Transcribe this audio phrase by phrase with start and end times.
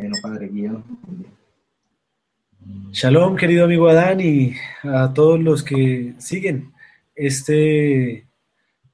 [0.00, 0.50] Bueno, Padre.
[2.90, 6.72] Shalom, querido amigo Adán, y a todos los que siguen
[7.14, 8.26] este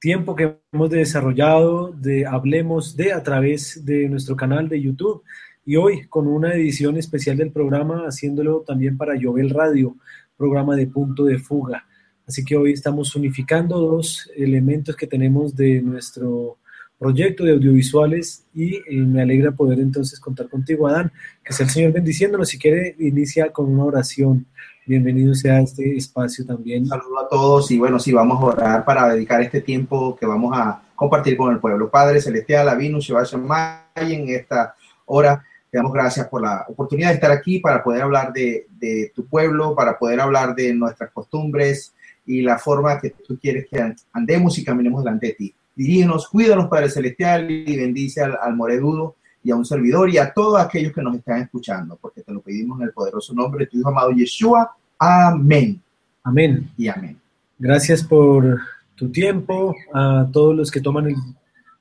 [0.01, 5.23] tiempo que hemos desarrollado de Hablemos de a través de nuestro canal de YouTube
[5.65, 9.95] y hoy con una edición especial del programa, haciéndolo también para Jovel Radio,
[10.35, 11.87] programa de punto de fuga.
[12.27, 16.57] Así que hoy estamos unificando dos elementos que tenemos de nuestro
[16.97, 21.11] proyecto de audiovisuales y eh, me alegra poder entonces contar contigo, Adán.
[21.43, 22.49] Que sea el Señor bendiciéndonos.
[22.49, 24.45] Si quiere, inicia con una oración.
[24.85, 26.85] Bienvenido sea a este espacio también.
[26.85, 30.57] Saludo a todos y bueno, sí, vamos a orar para dedicar este tiempo que vamos
[30.57, 31.89] a compartir con el pueblo.
[31.89, 35.43] Padre Celestial, Avinu, Shabbat en esta hora.
[35.69, 39.25] Te damos gracias por la oportunidad de estar aquí para poder hablar de, de tu
[39.25, 41.93] pueblo, para poder hablar de nuestras costumbres
[42.25, 45.55] y la forma que tú quieres que andemos y caminemos delante de ti.
[45.77, 50.33] Dirígenos, cuídanos, Padre Celestial, y bendice al, al Moredudo y a un servidor y a
[50.33, 53.71] todos aquellos que nos están escuchando, porque te lo pedimos en el poderoso nombre de
[53.71, 54.75] tu Hijo amado Yeshua.
[54.97, 55.79] Amén.
[56.23, 56.69] Amén.
[56.75, 57.17] Y amén.
[57.59, 58.59] Gracias por
[58.95, 61.15] tu tiempo, a todos los que toman el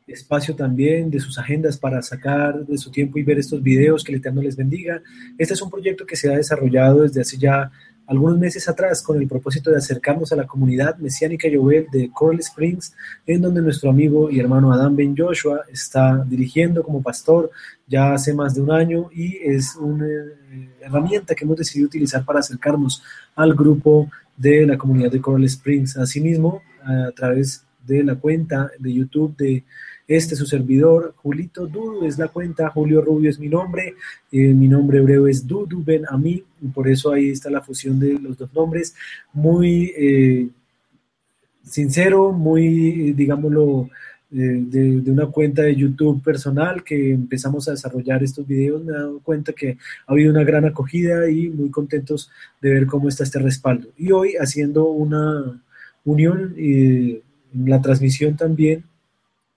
[0.07, 4.13] espacio también de sus agendas para sacar de su tiempo y ver estos videos, que
[4.13, 5.03] el Eterno les bendiga.
[5.39, 7.73] Este es un proyecto que se ha desarrollado desde hace ya
[8.07, 12.39] algunos meses atrás con el propósito de acercarnos a la comunidad mesiánica Yovel de Coral
[12.41, 12.95] Springs,
[13.27, 17.51] en donde nuestro amigo y hermano Adam Ben Joshua está dirigiendo como pastor
[17.87, 22.25] ya hace más de un año y es una eh, herramienta que hemos decidido utilizar
[22.25, 23.03] para acercarnos
[23.35, 25.97] al grupo de la comunidad de Coral Springs.
[25.97, 29.65] Asimismo, a través de la cuenta de YouTube de
[30.09, 33.95] este su servidor, Julito Dudu, es la cuenta, Julio Rubio es mi nombre,
[34.31, 37.99] eh, mi nombre hebreo es Dudu Ben Ami, y por eso ahí está la fusión
[37.99, 38.95] de los dos nombres.
[39.33, 40.49] Muy eh,
[41.65, 43.91] sincero, muy, digámoslo,
[44.31, 48.93] eh, de, de, una cuenta de YouTube personal que empezamos a desarrollar estos videos, me
[48.93, 52.31] he dado cuenta que ha habido una gran acogida y muy contentos
[52.61, 53.89] de ver cómo está este respaldo.
[53.97, 55.61] Y hoy haciendo una
[56.05, 57.23] unión en
[57.65, 58.85] la transmisión también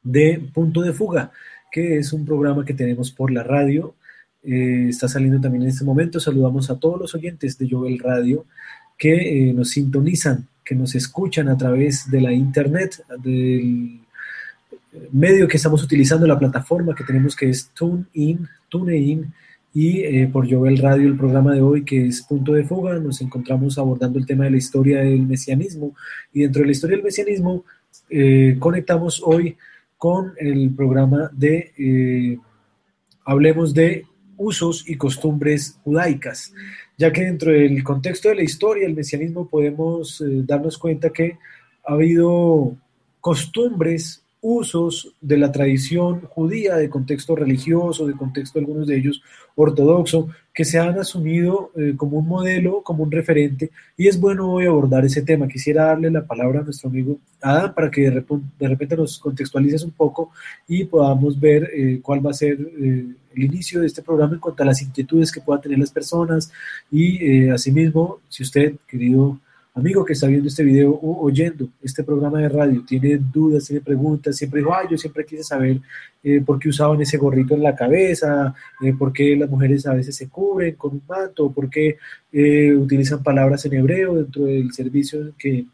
[0.04, 1.32] de Punto de Fuga,
[1.72, 3.96] que es un programa que tenemos por la radio.
[4.44, 6.20] Eh, está saliendo también en este momento.
[6.20, 8.46] Saludamos a todos los oyentes de Jovel Radio
[8.98, 14.00] que eh, nos sintonizan, que nos escuchan a través de la internet, del
[15.12, 19.34] medio que estamos utilizando, la plataforma que tenemos que es TuneIn, TuneIn
[19.74, 22.98] y eh, por Jovel Radio el programa de hoy que es Punto de Fuga.
[23.00, 25.96] Nos encontramos abordando el tema de la historia del mesianismo
[26.34, 27.64] y dentro de la historia del mesianismo
[28.60, 29.56] conectamos hoy
[30.00, 32.40] con el programa de eh,
[33.26, 34.06] Hablemos de
[34.38, 36.54] usos y costumbres judaicas,
[36.98, 41.38] ya que dentro del contexto de la historia del mesianismo podemos eh, darnos cuenta que
[41.86, 42.76] ha habido
[43.20, 49.22] costumbres usos de la tradición judía, de contexto religioso, de contexto algunos de ellos
[49.56, 54.52] ortodoxo, que se han asumido eh, como un modelo, como un referente, y es bueno
[54.52, 55.48] hoy abordar ese tema.
[55.48, 59.92] Quisiera darle la palabra a nuestro amigo Adam para que de, repente nos contextualices un
[59.92, 60.32] poco
[60.68, 64.40] y podamos ver eh, cuál va a ser eh, el inicio de este programa en
[64.40, 66.52] cuanto a las inquietudes que puedan tener las personas
[66.92, 69.40] y asimismo, si usted, querido
[69.80, 73.82] amigo que está viendo este video o oyendo este programa de radio tiene dudas, tiene
[73.82, 75.80] preguntas, siempre dijo, ay, yo siempre quise saber
[76.24, 79.94] eh, por qué usaban ese gorrito en la cabeza, eh, por qué las mujeres a
[79.94, 81.98] veces se cubren con un manto, por qué
[82.32, 85.66] eh, utilizan palabras en hebreo dentro del servicio que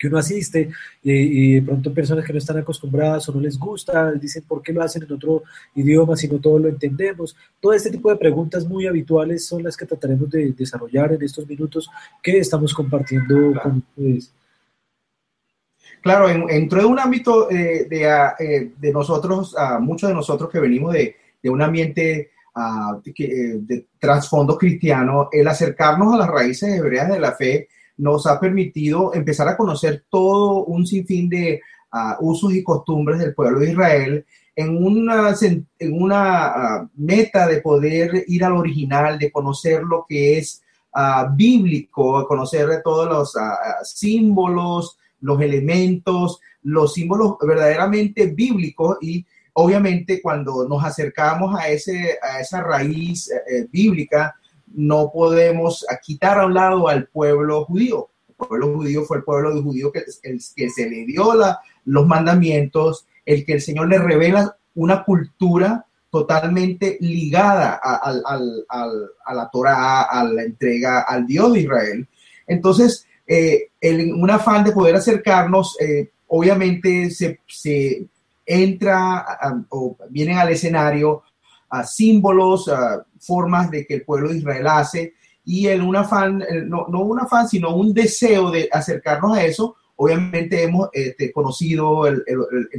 [0.00, 0.70] que uno asiste
[1.02, 4.72] y, de pronto personas que no están acostumbradas o no les gusta, dicen por qué
[4.72, 5.42] lo hacen en otro
[5.74, 7.36] idioma si no todos lo entendemos.
[7.60, 11.46] Todo este tipo de preguntas muy habituales son las que trataremos de desarrollar en estos
[11.46, 11.90] minutos
[12.22, 14.32] que estamos compartiendo con ustedes.
[16.00, 20.48] Claro, dentro de un ámbito eh, de, ah, eh, de, nosotros, a muchos de nosotros
[20.50, 26.28] que venimos de, de un ambiente uh, de, de trasfondo cristiano, el acercarnos a las
[26.28, 27.68] raíces hebreas de la fe
[28.00, 31.60] nos ha permitido empezar a conocer todo un sinfín de
[31.92, 34.26] uh, usos y costumbres del pueblo de Israel
[34.56, 40.38] en una, en una uh, meta de poder ir al original, de conocer lo que
[40.38, 40.62] es
[40.94, 43.34] uh, bíblico, conocer todos los
[43.84, 52.40] símbolos, los elementos, los símbolos verdaderamente bíblicos y obviamente cuando nos acercamos a, ese, a
[52.40, 53.30] esa raíz
[53.70, 54.34] bíblica,
[54.74, 58.08] no podemos quitar a un lado al pueblo judío.
[58.28, 61.32] El pueblo judío fue el pueblo de judío que, el, que se le dio
[61.84, 70.02] los mandamientos, el que el Señor le revela una cultura totalmente ligada a, la Torah,
[70.02, 72.08] a la entrega al Dios de Israel.
[72.46, 73.70] Entonces, eh,
[74.12, 77.38] un afán de poder acercarnos, eh, obviamente se,
[78.44, 79.24] entra
[79.68, 81.22] o vienen al escenario
[81.70, 85.14] a símbolos, a formas de que el pueblo de Israel hace,
[85.44, 89.76] y en un afán, no, no un afán, sino un deseo de acercarnos a eso,
[90.02, 92.24] obviamente hemos este, conocido el,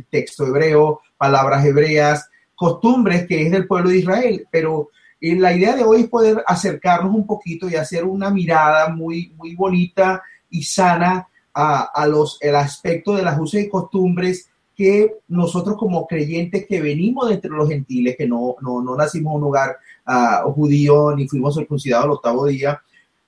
[0.10, 4.90] texto hebreo, palabras hebreas, costumbres que es del pueblo de Israel, pero
[5.20, 9.32] eh, la idea de hoy es poder acercarnos un poquito y hacer una mirada muy,
[9.38, 14.50] muy bonita y sana a, los, el aspecto de las usos y costumbres
[14.82, 19.30] que nosotros como creyentes que venimos de entre los gentiles, que no, no, no nacimos
[19.30, 22.82] en un lugar uh, judío ni fuimos circuncidados al octavo día,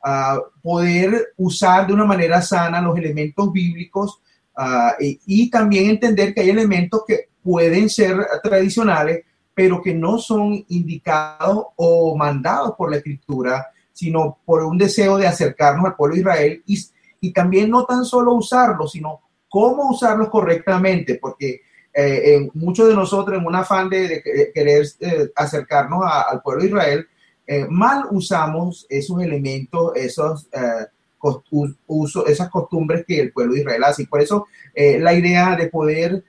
[0.04, 4.20] uh, poder usar de una manera sana los elementos bíblicos
[4.58, 9.24] uh, y, y, también entender que hay elementos que pueden ser tradicionales,
[9.54, 15.28] pero que no son indicados o mandados por la escritura, sino por un deseo de
[15.28, 16.84] acercarnos al pueblo de Israel y,
[17.22, 19.22] y también no tan solo usarlos, sino
[19.54, 21.62] cómo usarlos correctamente, porque
[21.94, 27.08] eh, muchos de nosotros en un afán de, querer eh, acercarnos al pueblo de Israel,
[27.46, 30.50] eh, mal usamos esos elementos, esos
[31.86, 34.02] uso, esas costumbres que el pueblo de Israel hace.
[34.02, 36.24] Y por eso la idea de poder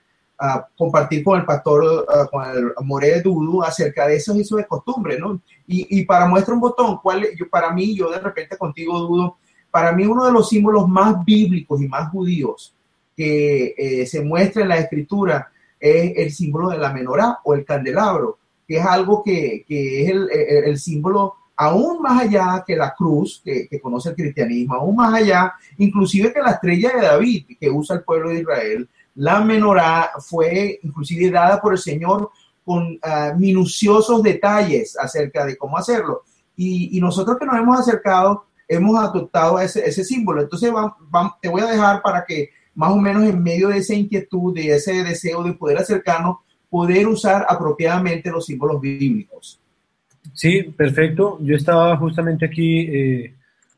[0.77, 5.41] compartir con el pastor, con el More Dudu, acerca de esos usos de costumbres, ¿no?
[5.67, 9.39] Y, y, para muestra un botón, ¿cuál, yo, para mí, yo de repente contigo dudo,
[9.71, 12.74] para mí uno de los símbolos más bíblicos y más judíos
[13.17, 17.65] que eh, se muestra en la escritura es el símbolo de la menorá o el
[17.65, 22.95] candelabro, que es algo que, que es el, el, símbolo aún más allá que la
[22.95, 27.47] cruz que, que, conoce el cristianismo, aún más allá, inclusive que la estrella de David
[27.61, 32.31] que usa el pueblo de Israel, la menorá fue inclusive dada por el Señor
[32.65, 36.23] con uh, minuciosos detalles acerca de cómo hacerlo.
[36.57, 40.43] Y, y, nosotros que nos hemos acercado, hemos adoptado ese, ese símbolo.
[40.43, 40.73] Entonces,
[41.43, 44.75] te voy a dejar para que más o menos en medio de esa inquietud, de
[44.75, 46.39] ese deseo de poder acercarnos,
[46.69, 49.61] poder usar apropiadamente los símbolos bíblicos.
[50.33, 51.39] Sí, perfecto.
[51.41, 53.35] Yo estaba justamente aquí eh,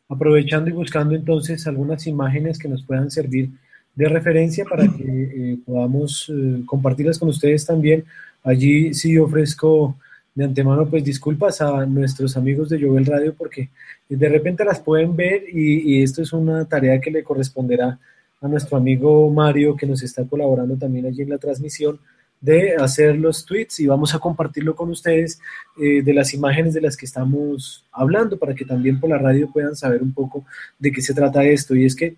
[0.08, 3.50] aprovechando y buscando entonces algunas imágenes que nos puedan servir
[3.94, 8.04] de referencia para que eh, podamos eh, compartirlas con ustedes también.
[8.44, 9.96] Allí sí ofrezco
[10.34, 13.70] de antemano pues disculpas a nuestros amigos de Jovel Radio porque
[14.08, 17.98] de repente las pueden ver y, y esto es una tarea que le corresponderá
[18.40, 21.98] a nuestro amigo Mario que nos está colaborando también allí en la transmisión
[22.40, 25.40] de hacer los tweets y vamos a compartirlo con ustedes
[25.80, 29.50] eh, de las imágenes de las que estamos hablando para que también por la radio
[29.50, 30.44] puedan saber un poco
[30.78, 31.74] de qué se trata esto.
[31.74, 32.16] Y es que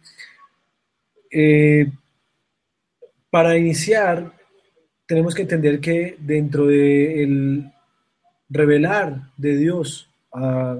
[1.31, 1.91] eh,
[3.31, 4.33] para iniciar
[5.07, 7.73] tenemos que entender que dentro de el
[8.51, 10.79] revelar de Dios a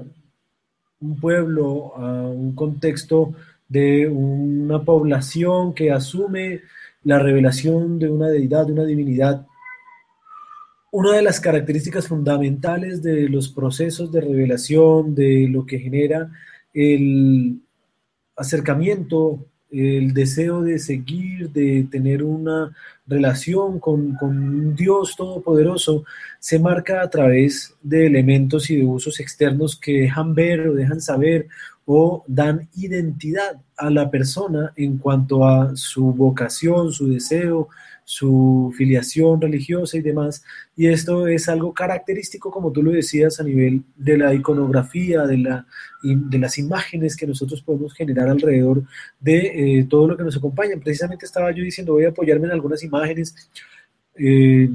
[1.01, 3.33] un pueblo, a un contexto
[3.69, 6.61] de una población que asume
[7.03, 9.45] la revelación de una deidad, de una divinidad.
[10.91, 16.31] Una de las características fundamentales de los procesos de revelación, de lo que genera
[16.73, 17.61] el
[18.35, 26.05] acercamiento, el deseo de seguir, de tener una relación con, con un Dios todopoderoso,
[26.39, 31.01] se marca a través de elementos y de usos externos que dejan ver o dejan
[31.01, 31.47] saber
[31.91, 37.67] o dan identidad a la persona en cuanto a su vocación, su deseo,
[38.05, 40.43] su filiación religiosa y demás.
[40.75, 45.39] Y esto es algo característico, como tú lo decías, a nivel de la iconografía, de,
[45.39, 45.65] la,
[46.03, 48.83] de las imágenes que nosotros podemos generar alrededor
[49.19, 50.75] de eh, todo lo que nos acompaña.
[50.79, 53.49] Precisamente estaba yo diciendo, voy a apoyarme en algunas imágenes,
[54.13, 54.69] eh,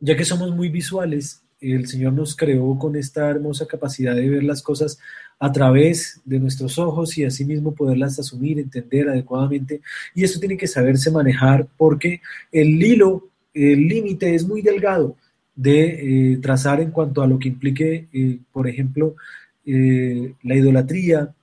[0.00, 1.42] ya que somos muy visuales.
[1.60, 4.98] El Señor nos creó con esta hermosa capacidad de ver las cosas
[5.38, 9.80] a través de nuestros ojos y asimismo poderlas asumir, entender adecuadamente.
[10.14, 15.16] Y esto tiene que saberse manejar porque el hilo, el límite es muy delgado
[15.54, 19.16] de eh, trazar en cuanto a lo que implique, eh, por ejemplo,
[19.64, 21.34] eh, la idolatría,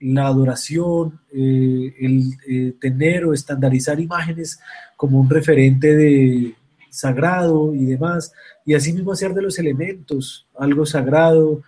[0.00, 4.58] la adoración, el tener o estandarizar imágenes
[4.96, 6.54] como un referente de
[6.88, 8.32] sagrado y demás,
[8.64, 11.62] y asimismo hacer de los elementos algo sagrado,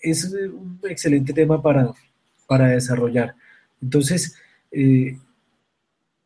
[0.00, 1.92] es un excelente tema para,
[2.46, 3.34] para desarrollar.
[3.82, 4.36] Entonces,
[4.70, 5.16] eh,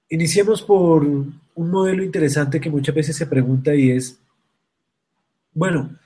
[0.08, 4.18] iniciemos por un modelo interesante que muchas veces se pregunta y es,
[5.52, 5.96] bueno,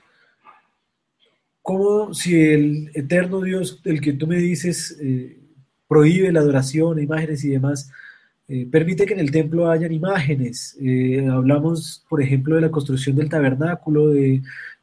[1.61, 5.39] ¿cómo si el eterno Dios del que tú me dices eh,
[5.87, 7.91] prohíbe la adoración, imágenes y demás,
[8.47, 10.77] eh, permite que en el templo hayan imágenes?
[10.81, 14.41] Eh, hablamos, por ejemplo, de la construcción del tabernáculo de,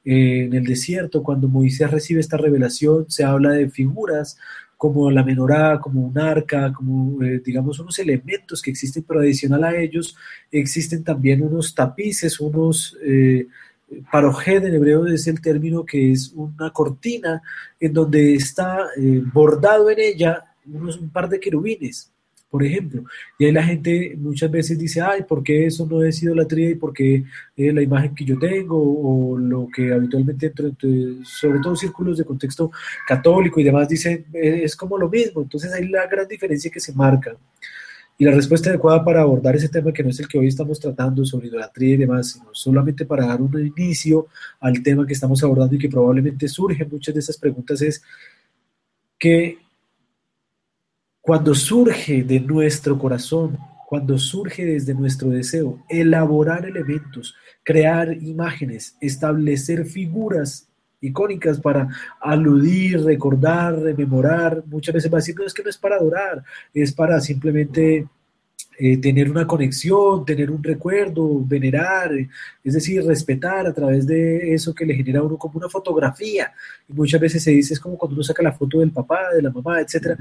[0.08, 4.38] en el desierto, cuando Moisés recibe esta revelación, se habla de figuras
[4.76, 9.64] como la menorá, como un arca, como eh, digamos unos elementos que existen, pero adicional
[9.64, 10.16] a ellos
[10.52, 13.48] existen también unos tapices, unos eh,
[13.88, 17.42] en hebreo es el término que es una cortina
[17.78, 22.12] en donde está eh, bordado en ella unos, un par de querubines
[22.50, 23.04] por ejemplo.
[23.38, 26.74] Y ahí la gente muchas veces dice, ay, ¿por qué eso no es idolatría y
[26.74, 27.24] por qué
[27.56, 30.52] eh, la imagen que yo tengo o lo que habitualmente
[31.24, 32.70] sobre todo círculos de contexto
[33.06, 35.42] católico y demás, dicen, eh, es como lo mismo.
[35.42, 37.36] Entonces hay la gran diferencia que se marca.
[38.18, 40.80] Y la respuesta adecuada para abordar ese tema, que no es el que hoy estamos
[40.80, 44.28] tratando sobre idolatría y demás, sino solamente para dar un inicio
[44.60, 48.02] al tema que estamos abordando y que probablemente surgen muchas de esas preguntas, es
[49.18, 49.58] que
[51.26, 59.86] cuando surge de nuestro corazón, cuando surge desde nuestro deseo, elaborar elementos, crear imágenes, establecer
[59.86, 60.68] figuras
[61.00, 61.88] icónicas para
[62.20, 66.44] aludir, recordar, rememorar, muchas veces va a decir, no es que no es para adorar,
[66.72, 68.06] es para simplemente
[68.78, 72.12] eh, tener una conexión, tener un recuerdo, venerar,
[72.62, 76.52] es decir, respetar a través de eso que le genera a uno como una fotografía.
[76.86, 79.40] Y muchas veces se dice, es como cuando uno saca la foto del papá, de
[79.40, 80.18] la mamá, etc.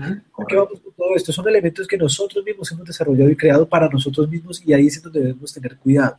[0.48, 1.34] qué vamos con todo esto?
[1.34, 5.02] Son elementos que nosotros mismos hemos desarrollado y creado para nosotros mismos y ahí es
[5.02, 6.18] donde debemos tener cuidado.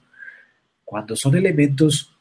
[0.85, 2.14] Cuando son elementos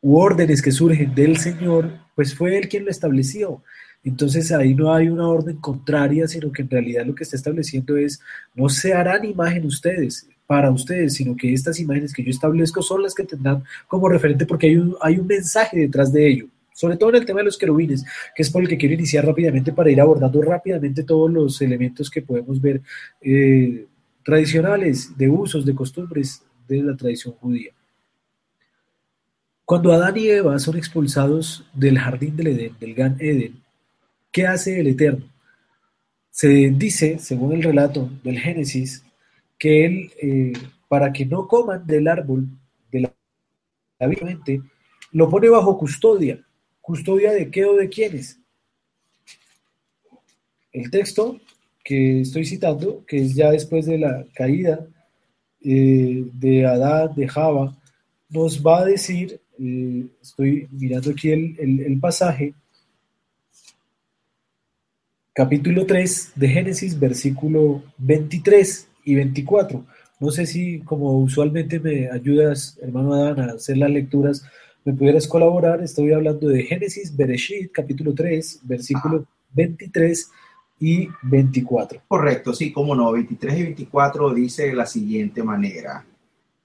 [0.00, 3.62] u órdenes que surgen del Señor, pues fue Él quien lo estableció.
[4.02, 7.96] Entonces ahí no hay una orden contraria, sino que en realidad lo que está estableciendo
[7.96, 8.20] es,
[8.54, 13.02] no se harán imagen ustedes para ustedes, sino que estas imágenes que yo establezco son
[13.02, 16.46] las que tendrán como referente porque hay un, hay un mensaje detrás de ello.
[16.72, 18.04] Sobre todo en el tema de los querubines,
[18.34, 22.08] que es por el que quiero iniciar rápidamente para ir abordando rápidamente todos los elementos
[22.08, 22.80] que podemos ver
[23.20, 23.86] eh,
[24.24, 27.72] tradicionales, de usos, de costumbres de la tradición judía.
[29.64, 33.60] Cuando Adán y Eva son expulsados del jardín del Edén, del Gan Eden,
[34.32, 35.24] ¿Qué hace el Eterno?
[36.30, 39.04] Se dice, según el relato del Génesis,
[39.58, 40.52] que él, eh,
[40.88, 42.46] para que no coman del árbol
[42.92, 43.00] de
[43.98, 44.38] la, vida,
[45.12, 46.40] lo pone bajo custodia.
[46.80, 48.38] ¿Custodia de qué o de quiénes?
[50.72, 51.40] El texto
[51.84, 54.86] que estoy citando, que es ya después de la caída
[55.60, 57.76] eh, de Adán, de Java,
[58.28, 62.54] nos va a decir, eh, estoy mirando aquí el pasaje,
[65.32, 69.84] capítulo 3 de Génesis, versículo 23 y 24.
[70.18, 74.44] No sé si, como usualmente me ayudas, hermano Adán, a hacer las lecturas,
[74.84, 75.82] me pudieras colaborar.
[75.82, 80.30] Estoy hablando de Génesis, Bereshit, capítulo 3, versículo 23
[80.80, 82.02] y 24.
[82.08, 83.12] Correcto, sí, cómo no.
[83.12, 86.04] 23 y 24 dice de la siguiente manera.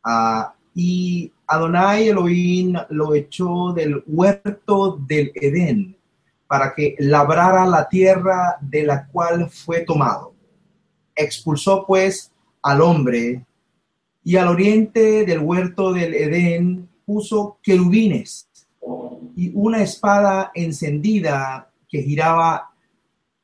[0.04, 5.95] Uh, y Adonai Elohim lo echó del huerto del Edén
[6.48, 10.34] para que labrara la tierra de la cual fue tomado.
[11.16, 13.46] Expulsó pues al hombre
[14.24, 18.48] y al oriente del huerto del Edén puso querubines
[19.36, 22.72] y una espada encendida que giraba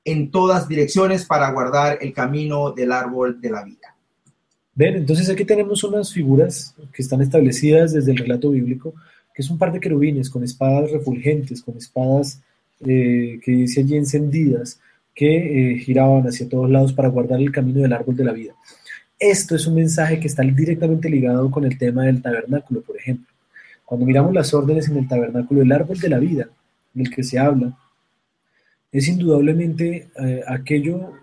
[0.03, 3.95] en todas direcciones para guardar el camino del árbol de la vida.
[4.73, 8.93] Ven, entonces aquí tenemos unas figuras que están establecidas desde el relato bíblico,
[9.33, 12.41] que es un par de querubines con espadas refulgentes, con espadas
[12.85, 14.79] eh, que dice allí encendidas,
[15.13, 18.53] que eh, giraban hacia todos lados para guardar el camino del árbol de la vida.
[19.19, 23.27] Esto es un mensaje que está directamente ligado con el tema del tabernáculo, por ejemplo.
[23.85, 26.49] Cuando miramos las órdenes en el tabernáculo, el árbol de la vida
[26.93, 27.77] del que se habla,
[28.91, 31.13] es indudablemente eh, aquello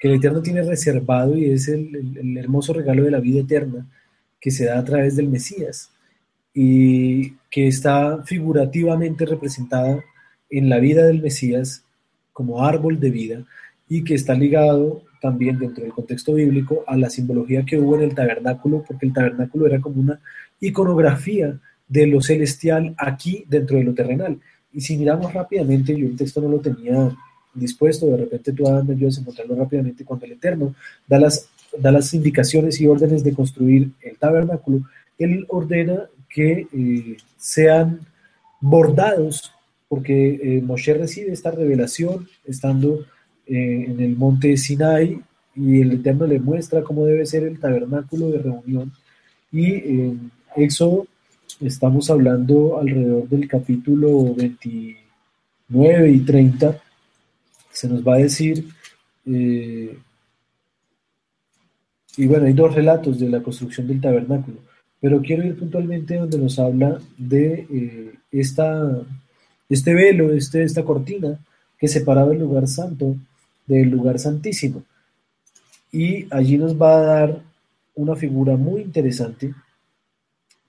[0.00, 3.86] que el Eterno tiene reservado y es el, el, hermoso regalo de la vida eterna
[4.40, 5.90] que se da a través del Mesías
[6.54, 10.02] y que está figurativamente representada
[10.50, 11.84] en la vida del Mesías
[12.32, 13.44] como árbol de vida
[13.88, 18.02] y que está ligado también dentro del contexto bíblico a la simbología que hubo en
[18.02, 20.20] el tabernáculo, porque el tabernáculo era como una
[20.60, 24.38] iconografía de lo celestial aquí dentro de lo terrenal.
[24.72, 27.16] Y si miramos rápidamente, yo el texto no lo tenía
[27.54, 30.74] dispuesto, de repente tú me ayudas a encontrarlo rápidamente, cuando el Eterno
[31.06, 34.82] da las, da las indicaciones y órdenes de construir el tabernáculo,
[35.18, 38.00] él ordena que eh, sean
[38.60, 39.52] bordados
[39.88, 43.04] porque eh, Moshe recibe esta revelación estando
[43.46, 45.20] eh, en el monte Sinai
[45.54, 48.92] y el Eterno le muestra cómo debe ser el tabernáculo de reunión
[49.50, 51.06] Y en Éxodo
[51.60, 56.80] estamos hablando alrededor del capítulo 29 y 30.
[57.72, 58.64] Se nos va a decir,
[59.26, 59.96] eh,
[62.16, 64.58] y bueno, hay dos relatos de la construcción del tabernáculo,
[65.00, 69.02] pero quiero ir puntualmente donde nos habla de eh, esta,
[69.68, 71.38] este velo, este, esta cortina
[71.78, 73.16] que separaba el lugar santo
[73.66, 74.82] del lugar santísimo.
[75.92, 77.42] Y allí nos va a dar
[77.94, 79.54] una figura muy interesante,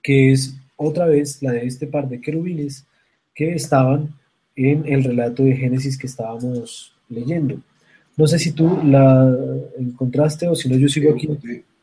[0.02, 2.84] que es otra vez la de este par de querubines
[3.34, 4.14] que estaban
[4.56, 7.60] en el relato de Génesis que estábamos leyendo.
[8.16, 9.34] No sé si tú la
[9.78, 11.28] encontraste o si no, yo sigo aquí.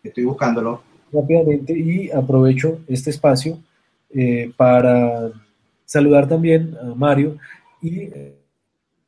[0.03, 0.81] Estoy, buscándolo.
[1.11, 3.59] Rápidamente y aprovecho este espacio
[4.13, 5.31] eh, para
[5.87, 7.37] saludar también a Mario
[7.81, 8.35] y eh,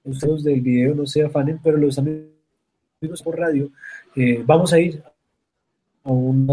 [0.05, 3.69] ustedes del video no se afanen, pero los amigos por radio,
[4.15, 5.03] eh, vamos a ir
[6.03, 6.47] a un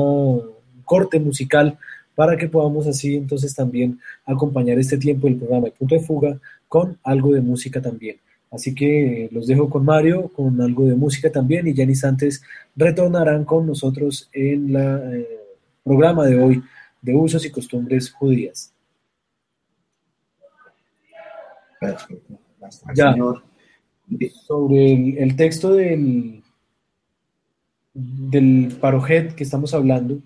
[0.85, 1.79] corte musical
[2.15, 6.41] para que podamos así entonces también acompañar este tiempo del programa de Punto de Fuga
[6.69, 8.17] con algo de música también.
[8.51, 12.43] Así que los dejo con Mario, con algo de música también, y ya instantes
[12.75, 15.29] retornarán con nosotros en el eh,
[15.85, 16.63] programa de hoy
[17.03, 18.73] de usos y costumbres judías.
[22.95, 23.15] Ya,
[24.47, 26.43] sobre el, texto del,
[27.93, 30.21] del parojet que estamos hablando,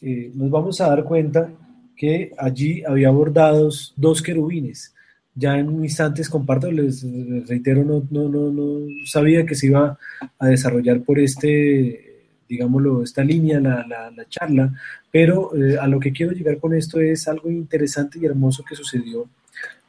[0.00, 1.50] eh, nos vamos a dar cuenta
[1.96, 4.94] que allí había bordados dos querubines.
[5.34, 7.04] Ya en instantes comparto, les,
[7.46, 9.98] reitero, no, no, no, no, sabía que se iba
[10.38, 14.72] a desarrollar por este, digámoslo, esta línea, la, la, charla,
[15.10, 18.74] pero eh, a lo que quiero llegar con esto es algo interesante y hermoso que
[18.74, 19.28] sucedió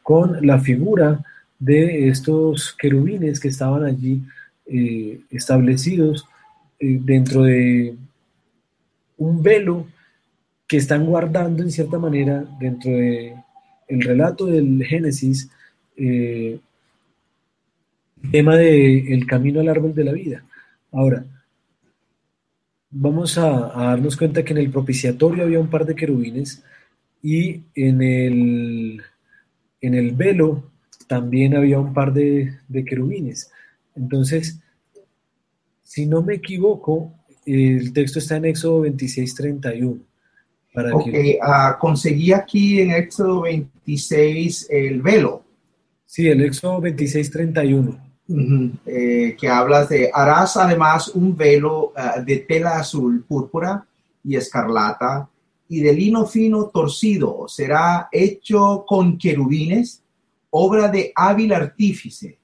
[0.03, 1.23] con la figura
[1.59, 4.21] de estos querubines que estaban allí
[4.65, 6.27] eh, establecidos
[6.79, 7.95] dentro de
[9.17, 9.85] un velo
[10.67, 13.35] que están guardando en cierta manera dentro de
[13.87, 15.49] el relato del Génesis
[15.97, 16.59] eh,
[18.31, 20.43] tema del el camino al árbol de la vida.
[20.91, 21.25] Ahora,
[22.89, 26.63] vamos a, darnos cuenta que en el propiciatorio había un par de querubines
[27.21, 29.01] y en el,
[29.81, 30.71] en el velo
[31.07, 33.51] también había un par de, de querubines.
[33.95, 34.59] Entonces,
[35.83, 37.13] si no me equivoco,
[37.45, 40.11] el texto está en Éxodo 26, 31
[40.93, 41.09] ok,
[41.41, 45.43] ah, conseguí aquí en Éxodo 26 el velo.
[46.05, 48.11] Sí, el Éxodo 26, 31.
[48.85, 53.85] Eh, que hablas de, harás además un velo ah, de tela azul, púrpura
[54.23, 55.27] y escarlata
[55.71, 57.47] y de lino fino torcido.
[57.47, 60.03] Será hecho con querubines,
[60.49, 62.37] obra de hábil artífice,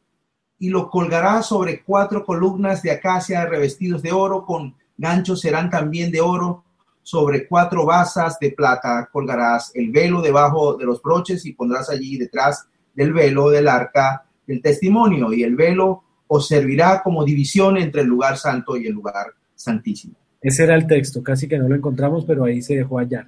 [0.60, 6.10] y lo colgará sobre cuatro columnas de acacia revestidos de oro, con ganchos serán también
[6.10, 6.64] de oro
[7.04, 12.18] sobre cuatro basas de plata colgarás el velo debajo de los broches y pondrás allí
[12.18, 18.02] detrás del velo del arca del testimonio y el velo os servirá como división entre
[18.04, 20.16] el lugar santo y el lugar santísimo.
[20.48, 23.28] Ese era el texto, casi que no lo encontramos, pero ahí se dejó hallar.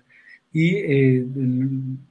[0.54, 1.26] Y eh,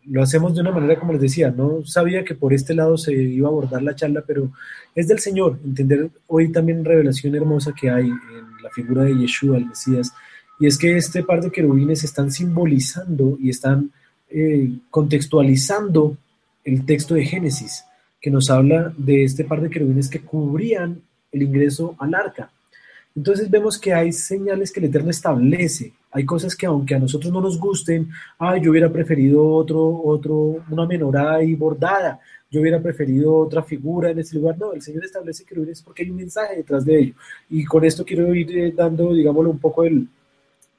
[0.05, 3.15] lo hacemos de una manera, como les decía, no sabía que por este lado se
[3.15, 4.53] iba a abordar la charla, pero
[4.95, 9.57] es del Señor, entender hoy también revelación hermosa que hay en la figura de Yeshua,
[9.57, 10.13] el Mesías,
[10.61, 13.91] y es que este par de querubines están simbolizando y están
[14.29, 16.19] eh, contextualizando
[16.65, 17.83] el texto de Génesis,
[18.21, 21.01] que nos habla de este par de querubines que cubrían
[21.33, 22.51] el ingreso al arca.
[23.19, 25.93] Entonces vemos que hay señales que el Eterno establece.
[26.13, 30.63] Hay cosas que aunque a nosotros no nos gusten, ah, yo hubiera preferido otro, otro,
[30.71, 34.57] una menorá y bordada, yo hubiera preferido otra figura en este lugar.
[34.57, 37.15] No, el Señor establece querubines porque hay un mensaje detrás de ello.
[37.51, 40.07] Y con esto quiero ir eh, dando, digámoslo, un poco el,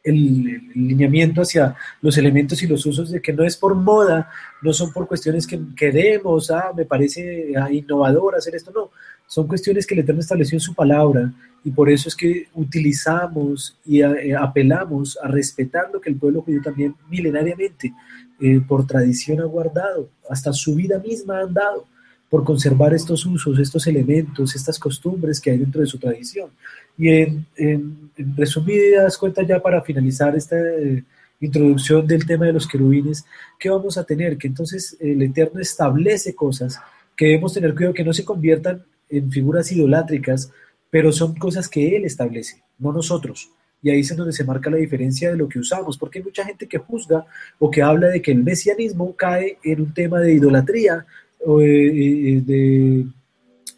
[0.09, 4.29] el, lineamiento hacia los elementos y los usos de que no es por moda,
[4.61, 8.91] no son por cuestiones que queremos, ah, me parece ah, innovador hacer esto, no,
[9.27, 11.31] son cuestiones que el Eterno estableció en su palabra
[11.63, 16.41] y por eso es que utilizamos y eh, apelamos a respetar lo que el pueblo
[16.41, 17.93] judío también milenariamente
[18.39, 21.85] eh, por tradición ha guardado, hasta su vida misma han dado
[22.29, 26.51] por conservar estos usos, estos elementos, estas costumbres que hay dentro de su tradición.
[26.97, 31.03] Y en, en, en resumidas cuentas, ya para finalizar esta eh,
[31.39, 33.25] introducción del tema de los querubines,
[33.57, 34.37] ¿qué vamos a tener?
[34.37, 36.79] Que entonces el Eterno establece cosas
[37.15, 40.51] que debemos tener cuidado que no se conviertan en figuras idolátricas,
[40.89, 43.49] pero son cosas que Él establece, no nosotros.
[43.81, 46.45] Y ahí es donde se marca la diferencia de lo que usamos, porque hay mucha
[46.45, 47.25] gente que juzga
[47.57, 51.05] o que habla de que el mesianismo cae en un tema de idolatría,
[51.45, 53.05] de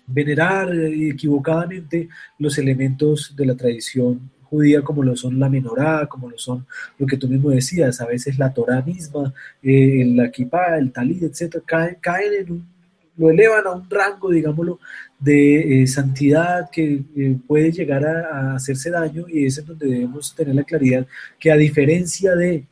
[0.07, 6.37] venerar equivocadamente los elementos de la tradición judía como lo son la menorá, como lo
[6.37, 6.65] son
[6.97, 11.63] lo que tú mismo decías, a veces la Torah misma, eh, equipa, el talid, etcétera,
[11.65, 12.67] caen, caen en un,
[13.15, 14.79] lo elevan a un rango, digámoslo,
[15.17, 19.87] de eh, santidad que eh, puede llegar a, a hacerse daño y es en donde
[19.87, 21.07] debemos tener la claridad
[21.39, 22.65] que a diferencia de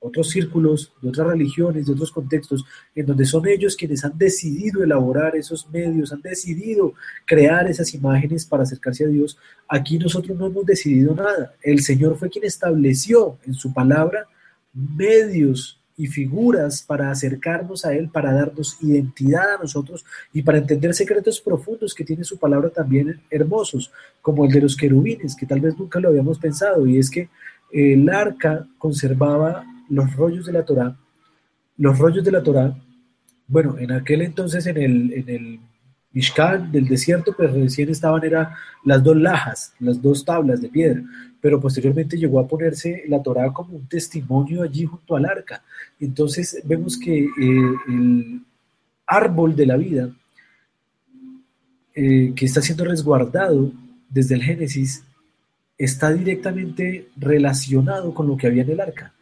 [0.00, 4.82] otros círculos, de otras religiones, de otros contextos, en donde son ellos quienes han decidido
[4.82, 6.94] elaborar esos medios, han decidido
[7.26, 9.38] crear esas imágenes para acercarse a Dios.
[9.68, 11.54] Aquí nosotros no hemos decidido nada.
[11.62, 14.26] El Señor fue quien estableció en su palabra
[14.72, 20.94] medios y figuras para acercarnos a Él, para darnos identidad a nosotros y para entender
[20.94, 25.60] secretos profundos que tiene su palabra también hermosos, como el de los querubines, que tal
[25.60, 27.28] vez nunca lo habíamos pensado, y es que
[27.70, 30.96] el arca conservaba los rollos de la Torá,
[31.76, 32.76] los rollos de la Torá,
[33.46, 35.60] bueno, en aquel entonces en el, en el
[36.12, 41.02] Mishkan del desierto, pues recién estaban era las dos lajas, las dos tablas de piedra,
[41.40, 45.62] pero posteriormente llegó a ponerse la Torá como un testimonio allí junto al arca.
[45.98, 48.42] Entonces vemos que eh, el
[49.06, 50.10] árbol de la vida
[51.94, 53.72] eh, que está siendo resguardado
[54.08, 55.04] desde el Génesis
[55.76, 59.12] está directamente relacionado con lo que había en el arca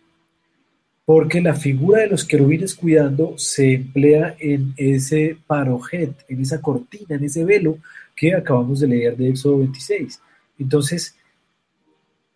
[1.09, 7.17] porque la figura de los querubines cuidando se emplea en ese parojet, en esa cortina,
[7.17, 7.79] en ese velo
[8.15, 10.21] que acabamos de leer de Éxodo 26.
[10.59, 11.17] Entonces,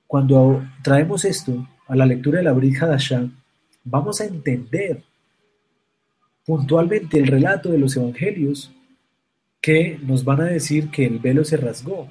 [0.06, 3.28] cuando traemos esto a la lectura de la Brit Hadashah,
[3.84, 5.02] vamos a entender
[6.46, 8.72] puntualmente el relato de los evangelios
[9.60, 12.10] que nos van a decir que el velo se rasgó.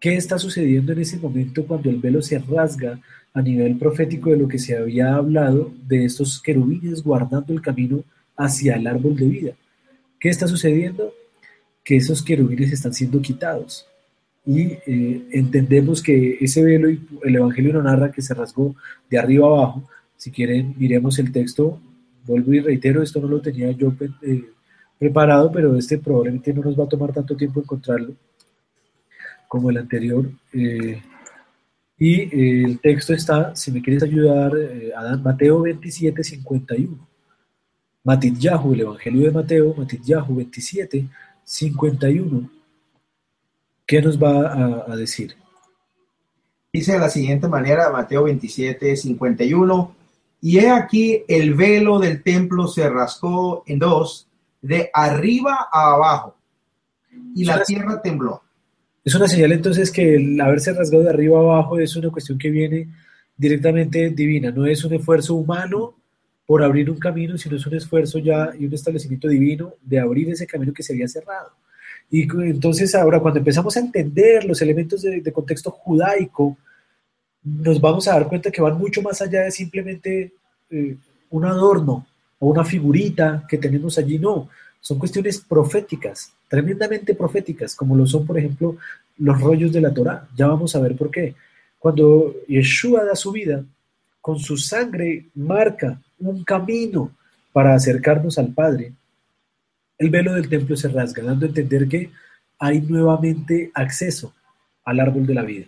[0.00, 2.98] ¿Qué está sucediendo en ese momento cuando el velo se rasga
[3.32, 8.02] a nivel profético de lo que se había hablado de estos querubines guardando el camino
[8.36, 9.52] hacia el árbol de vida.
[10.18, 11.12] ¿Qué está sucediendo?
[11.84, 13.86] Que esos querubines están siendo quitados.
[14.44, 18.74] Y eh, entendemos que ese velo, el Evangelio no narra que se rasgó
[19.08, 19.88] de arriba abajo.
[20.16, 21.78] Si quieren, miremos el texto.
[22.26, 24.44] Vuelvo y reitero, esto no lo tenía yo eh,
[24.98, 28.14] preparado, pero este probablemente no nos va a tomar tanto tiempo encontrarlo
[29.50, 30.30] como el anterior.
[30.52, 31.02] Eh,
[31.98, 37.08] y eh, el texto está, si me quieres ayudar, eh, Adán, Mateo 27, 51.
[38.38, 41.04] Yahu, el Evangelio de Mateo, Yahu 27,
[41.42, 42.48] 51.
[43.84, 45.34] ¿Qué nos va a, decir?
[46.72, 49.96] Dice de la siguiente manera, Mateo 27, 51.
[50.42, 54.28] Y he aquí el velo del templo se rascó en dos,
[54.62, 56.36] de arriba a abajo,
[57.34, 58.42] y la tierra tembló.
[59.10, 62.48] Es una señal entonces que el haberse rasgado de arriba abajo es una cuestión que
[62.48, 62.86] viene
[63.36, 65.96] directamente divina, no es un esfuerzo humano
[66.46, 70.30] por abrir un camino, sino es un esfuerzo ya y un establecimiento divino de abrir
[70.30, 71.50] ese camino que se había cerrado.
[72.08, 76.56] Y entonces ahora cuando empezamos a entender los elementos de, contexto judaico,
[77.42, 80.34] nos vamos a dar cuenta que van mucho más allá de simplemente
[80.70, 80.96] eh,
[81.30, 82.06] un adorno
[82.38, 84.48] o una figurita que tenemos allí, no,
[84.80, 88.76] son cuestiones proféticas, tremendamente proféticas, como lo son, por ejemplo,
[89.18, 90.26] los rollos de la Torah.
[90.34, 91.34] Ya vamos a ver por qué.
[91.78, 93.64] Cuando Yeshua da su vida,
[94.20, 97.10] con su sangre marca un camino
[97.52, 98.92] para acercarnos al Padre,
[99.98, 102.10] el velo del templo se rasga, dando a entender que
[102.58, 104.34] hay nuevamente acceso
[104.84, 105.66] al árbol de la vida.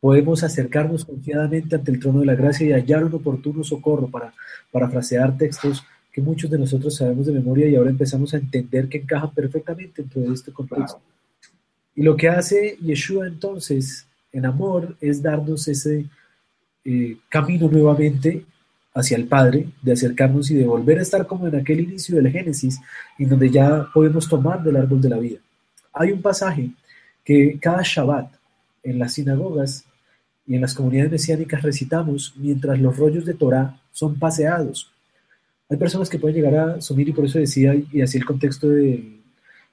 [0.00, 4.32] Podemos acercarnos confiadamente ante el trono de la gracia y hallar un oportuno socorro para
[4.72, 8.98] parafrasear textos que muchos de nosotros sabemos de memoria y ahora empezamos a entender que
[8.98, 11.00] encajan perfectamente dentro de este contexto.
[11.94, 16.06] Y lo que hace Yeshua entonces en amor es darnos ese
[16.84, 18.44] eh, camino nuevamente
[18.94, 22.30] hacia el Padre, de acercarnos y de volver a estar como en aquel inicio del
[22.30, 22.80] Génesis,
[23.18, 25.38] en donde ya podemos tomar del árbol de la vida.
[25.92, 26.70] Hay un pasaje
[27.24, 28.32] que cada Shabbat
[28.82, 29.84] en las sinagogas
[30.46, 34.90] y en las comunidades mesiánicas recitamos mientras los rollos de Torah son paseados
[35.70, 38.68] hay personas que pueden llegar a asumir, y por eso decía, y así el contexto
[38.68, 39.20] de,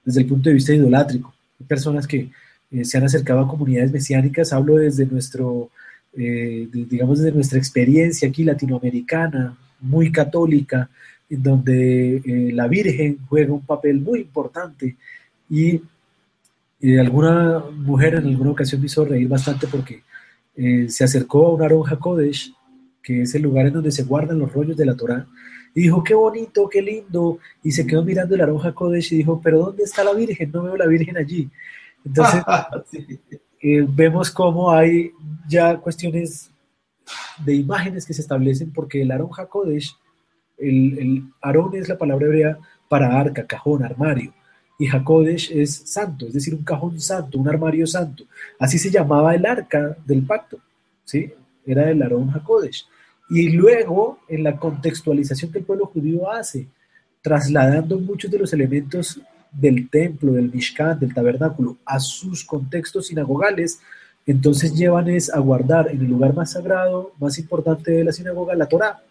[0.05, 1.33] desde el punto de vista idolátrico.
[1.59, 2.29] Hay personas que
[2.71, 5.71] eh, se han acercado a comunidades mesiánicas, hablo desde nuestro,
[6.13, 10.89] eh, digamos, desde nuestra experiencia aquí latinoamericana, muy católica,
[11.29, 14.95] en donde eh, la Virgen juega un papel muy importante
[15.49, 15.81] y
[16.99, 20.03] alguna mujer en alguna ocasión me hizo reír bastante porque
[20.87, 22.53] se acercó a un Aron HaKodesh,
[23.01, 25.25] que es el lugar en donde se guardan los rollos de la Torá,
[25.77, 29.39] y dijo, qué bonito, qué lindo, y se quedó mirando el Aroja Kodesh y dijo,
[29.39, 30.51] pero ¿dónde está la Virgen?
[30.51, 31.51] No veo la Virgen allí.
[32.03, 32.41] Entonces,
[33.61, 35.11] eh, vemos cómo hay
[35.47, 36.49] ya cuestiones
[37.45, 39.95] de imágenes que se establecen porque el Aron HaKodesh,
[40.57, 42.57] el, el Aarón es la palabra hebrea
[42.89, 44.33] para arca, cajón, armario.
[44.79, 48.23] y Hakodesh es santo, es decir, un cajón santo, un armario santo.
[48.57, 50.57] Así se llamaba el arca del pacto,
[51.03, 51.31] ¿sí?
[51.67, 52.87] Era el Aarón Hakodesh.
[53.29, 56.67] Y luego, en la contextualización que el pueblo judío hace,
[57.21, 59.19] trasladando muchos de los elementos
[59.51, 63.79] del templo, del Mishkan, del tabernáculo, a sus contextos sinagogales,
[64.25, 68.55] entonces llevan es a guardar en el lugar más sagrado, más importante de la sinagoga,
[68.55, 69.01] la Torá.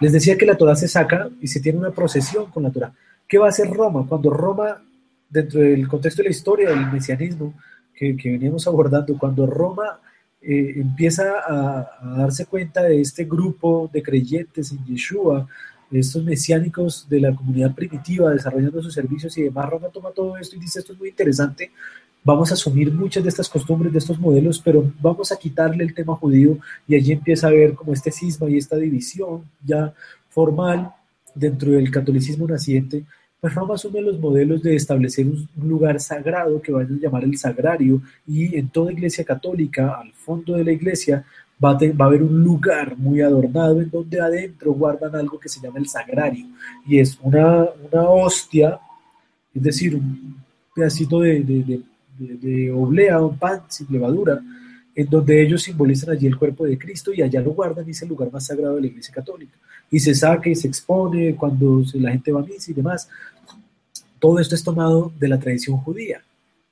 [0.00, 2.92] Les decía que la Torá se saca y se tiene una procesión con la Torá.
[3.26, 4.04] ¿Qué va a hacer Roma?
[4.08, 4.82] Cuando Roma,
[5.28, 7.54] dentro del contexto de la historia del mesianismo
[7.94, 10.00] que, veníamos abordando, cuando Roma
[10.42, 15.46] eh, empieza a, darse cuenta de este grupo de creyentes en Yeshua,
[15.90, 20.56] estos mesiánicos de la comunidad primitiva desarrollando sus servicios y demás, Roma toma todo esto
[20.56, 21.72] y dice esto es muy interesante,
[22.22, 25.94] vamos a asumir muchas de estas costumbres, de estos modelos, pero vamos a quitarle el
[25.94, 29.92] tema judío y allí empieza a ver como este cisma y esta división ya
[30.28, 30.92] formal
[31.34, 33.04] dentro del catolicismo naciente,
[33.42, 38.02] Roma asume los modelos de establecer un lugar sagrado que van a llamar el sagrario
[38.26, 41.24] y en toda iglesia católica, al fondo de la iglesia,
[41.62, 45.78] va a, haber un lugar muy adornado en donde adentro guardan algo que se llama
[45.78, 46.46] el sagrario.
[46.86, 48.78] Y es una, una hostia,
[49.54, 50.36] es decir, un
[50.74, 51.82] pedacito de, de,
[52.18, 54.40] de, oblea, un pan sin levadura,
[54.94, 58.02] en donde ellos simbolizan allí el cuerpo de Cristo y allá lo guardan y es
[58.02, 59.56] el lugar más sagrado de la iglesia católica.
[59.90, 63.08] Y se saca y se expone cuando la gente va a misa y demás.
[64.18, 66.22] Todo esto es tomado de la tradición judía.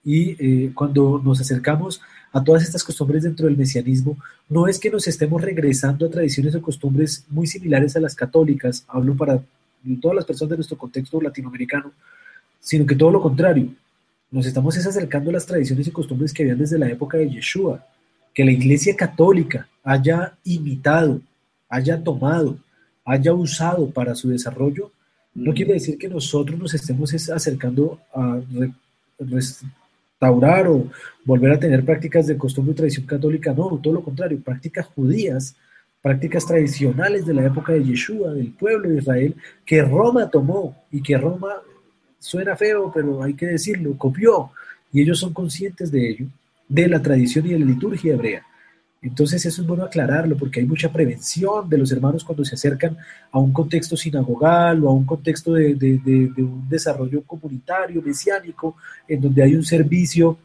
[0.04, 2.00] Y eh, cuando nos acercamos
[2.33, 4.16] a todas estas costumbres dentro del mesianismo,
[4.48, 8.85] no es que nos estemos regresando a tradiciones o costumbres muy similares a las católicas,
[8.88, 9.42] hablo para
[10.00, 11.92] todas las personas de nuestro contexto latinoamericano,
[12.61, 13.68] sino que todo lo contrario,
[14.31, 17.85] nos estamos acercando a las tradiciones y costumbres que habían desde la época de Yeshua,
[18.38, 21.20] que la Iglesia Católica haya imitado,
[21.68, 22.57] haya tomado,
[23.05, 24.92] haya usado para su desarrollo,
[25.35, 28.40] no quiere decir que nosotros nos estemos acercando a
[29.18, 30.88] restaurar o
[31.24, 35.57] volver a tener prácticas de costumbre y tradición católica, no, todo lo contrario, prácticas judías,
[36.01, 39.35] prácticas tradicionales de la época de Yeshua, del pueblo de Israel,
[39.66, 41.55] que Roma tomó y que Roma,
[42.20, 44.53] suena feo, pero hay que decirlo, copió,
[44.92, 46.27] y ellos son conscientes de ello,
[46.68, 48.44] de la tradición y de la liturgia hebrea.
[49.00, 52.96] Entonces eso es bueno aclararlo porque hay mucha prevención de los hermanos cuando se acercan
[53.31, 55.74] a un contexto sinagogal o a un contexto de,
[56.38, 58.76] un desarrollo comunitario, mesiánico,
[59.07, 60.37] en donde hay un servicio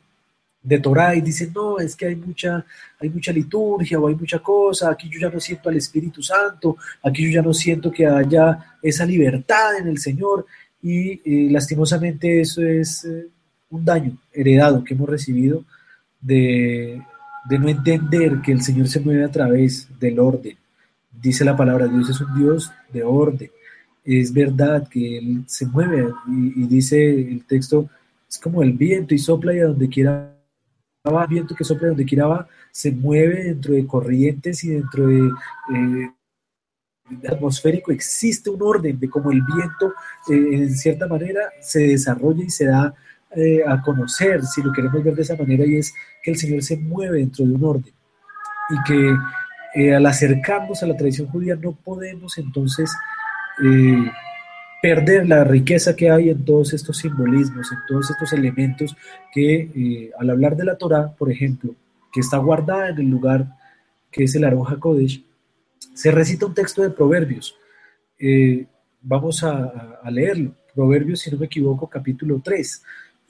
[0.61, 2.63] de Torah y dicen, no, es que hay mucha,
[2.99, 6.77] hay mucha liturgia o hay mucha cosa, aquí yo ya no siento al Espíritu Santo,
[7.01, 10.45] aquí yo ya no siento que haya esa libertad en el Señor
[10.81, 13.27] y eh, lastimosamente eso es eh,
[13.71, 15.65] un daño heredado que hemos recibido
[16.23, 17.03] de
[17.43, 20.57] de no entender que el Señor se mueve a través del orden.
[21.11, 23.51] Dice la palabra, Dios es un Dios de orden.
[24.03, 27.89] Es verdad que Él se mueve y, dice el texto,
[28.27, 30.35] es como el viento y sopla y a donde quiera
[31.05, 35.29] va, viento que sopla donde quiera va, se mueve dentro de corrientes y dentro de...
[35.73, 36.11] Eh,
[37.29, 39.93] atmosférico existe un orden de cómo el viento
[40.29, 42.95] eh, en cierta manera se desarrolla y se da
[43.35, 45.91] eh, a conocer, si lo queremos ver de esa manera, y es
[46.21, 47.93] que el Señor se mueve dentro de un orden
[48.69, 49.15] y que
[49.73, 52.95] eh, al acercarnos a la tradición judía no podemos entonces
[53.63, 54.11] eh,
[54.83, 58.95] perder la riqueza que hay en todos estos simbolismos, en todos estos elementos
[59.33, 61.73] que al hablar de la Torah, por ejemplo,
[62.11, 63.47] que está guardada en el lugar
[64.11, 65.25] que es el Aroja Kodesh,
[65.95, 67.57] se recita un texto de Proverbios.
[69.01, 70.53] vamos a, a leerlo.
[70.75, 72.83] Proverbios, si no me equivoco, capítulo 3.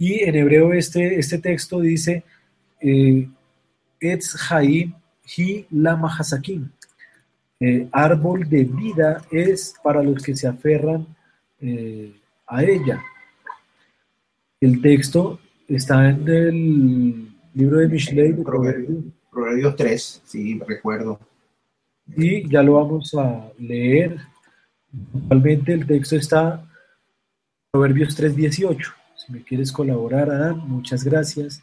[0.06, 2.26] Y en hebreo este, este texto dice,
[2.82, 3.26] eh,
[4.02, 4.94] Etz Haim
[5.38, 6.70] Hi Lama Hasakim.
[7.58, 11.08] Eh, árbol de vida es para los que se aferran
[11.62, 12.14] eh,
[12.46, 13.02] a ella.
[14.60, 15.40] El texto
[15.70, 21.18] está en el libro de Mishlei de Proverbios, Proverbios 3, sí, recuerdo.
[22.18, 24.18] Y ya lo vamos a leer.
[25.16, 26.70] Actualmente el texto está
[27.72, 29.03] Proverbios 3.18.
[29.26, 31.62] Si me quieres colaborar, Adán, muchas gracias.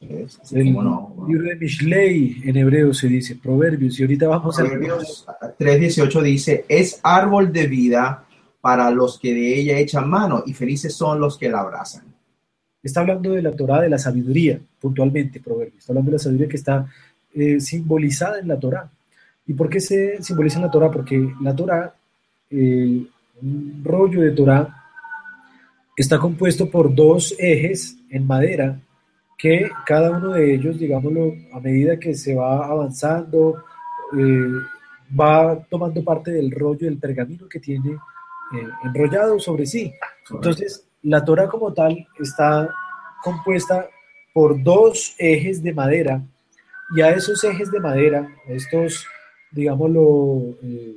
[0.00, 5.56] el libro de Mishlei en hebreo se dice Proverbios y ahorita vamos Proverbios a...
[5.56, 8.24] 3.18 dice, es árbol de vida
[8.60, 12.04] para los que de ella echan mano y felices son los que la abrazan.
[12.82, 15.78] Está hablando de la Torah, de la sabiduría, puntualmente, Proverbios.
[15.78, 16.86] Está hablando de la sabiduría que está
[17.34, 18.90] eh, simbolizada en la Torah.
[19.46, 20.90] ¿Y por qué se simboliza en la Torah?
[20.90, 21.94] Porque la Torah,
[22.50, 23.06] eh,
[23.40, 24.83] un rollo de Torah,
[25.96, 28.80] está compuesto por dos ejes en madera
[29.36, 33.62] que cada uno de ellos, digámoslo, a medida que se va avanzando,
[34.16, 34.48] eh,
[35.18, 39.92] va tomando parte del rollo del pergamino que tiene eh, enrollado sobre sí.
[40.30, 42.68] Entonces, la Torah como tal está
[43.22, 43.88] compuesta
[44.32, 46.22] por dos ejes de madera
[46.96, 49.06] y a esos ejes de madera, estos,
[49.50, 50.96] digámoslo, eh,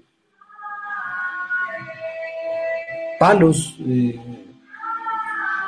[3.19, 4.19] palos, eh,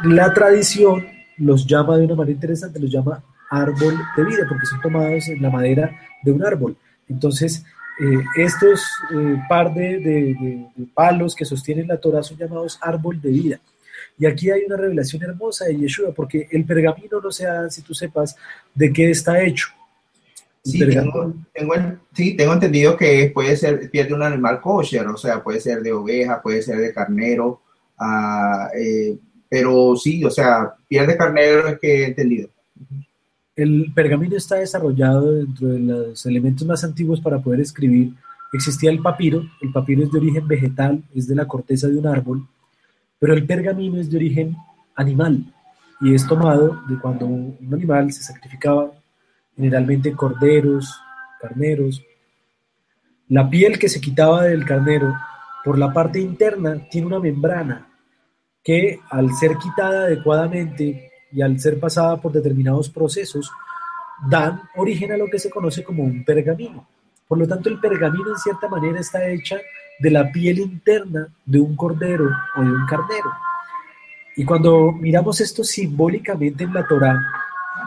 [0.03, 1.05] la tradición
[1.38, 5.41] los llama de una manera interesante, los llama árbol de vida, porque son tomados en
[5.41, 5.91] la madera
[6.23, 6.77] de un árbol.
[7.07, 7.63] Entonces,
[7.99, 8.88] eh, estos
[9.47, 13.59] par de, palos que sostienen la Torah son llamados árbol de vida.
[14.17, 17.93] Y aquí hay una revelación hermosa de Yeshua, porque el pergamino no sea, si tú
[17.93, 18.35] sepas
[18.73, 19.67] de qué está hecho.
[20.63, 21.33] Sí tengo,
[22.13, 25.81] sí, tengo, entendido que puede ser piel de un animal kosher, o sea, puede ser
[25.81, 27.62] de oveja, puede ser de carnero,
[28.77, 29.17] eh,
[29.49, 32.49] pero sí, o sea, piel de carnero es que he entendido.
[33.55, 38.13] El pergamino está desarrollado dentro de los elementos más antiguos para poder escribir.
[38.53, 42.07] Existía el papiro, el papiro es de origen vegetal, es de la corteza de un
[42.07, 42.47] árbol,
[43.17, 44.55] pero el pergamino es de origen
[44.95, 45.43] animal
[45.99, 48.91] y es tomado de cuando un animal se sacrificaba,
[49.55, 50.97] generalmente corderos,
[51.41, 52.01] carneros.
[53.27, 55.13] La piel que se quitaba del carnero
[55.65, 57.88] por la parte interna tiene una membrana
[58.63, 63.51] que al ser quitada adecuadamente y al ser pasada por determinados procesos,
[64.27, 66.87] dan origen a lo que se conoce como un pergamino.
[67.27, 69.57] Por lo tanto, el pergamino en cierta manera está hecha
[69.99, 73.31] de la piel interna de un cordero o de un carnero.
[74.35, 77.19] Y cuando miramos esto simbólicamente en la Torá,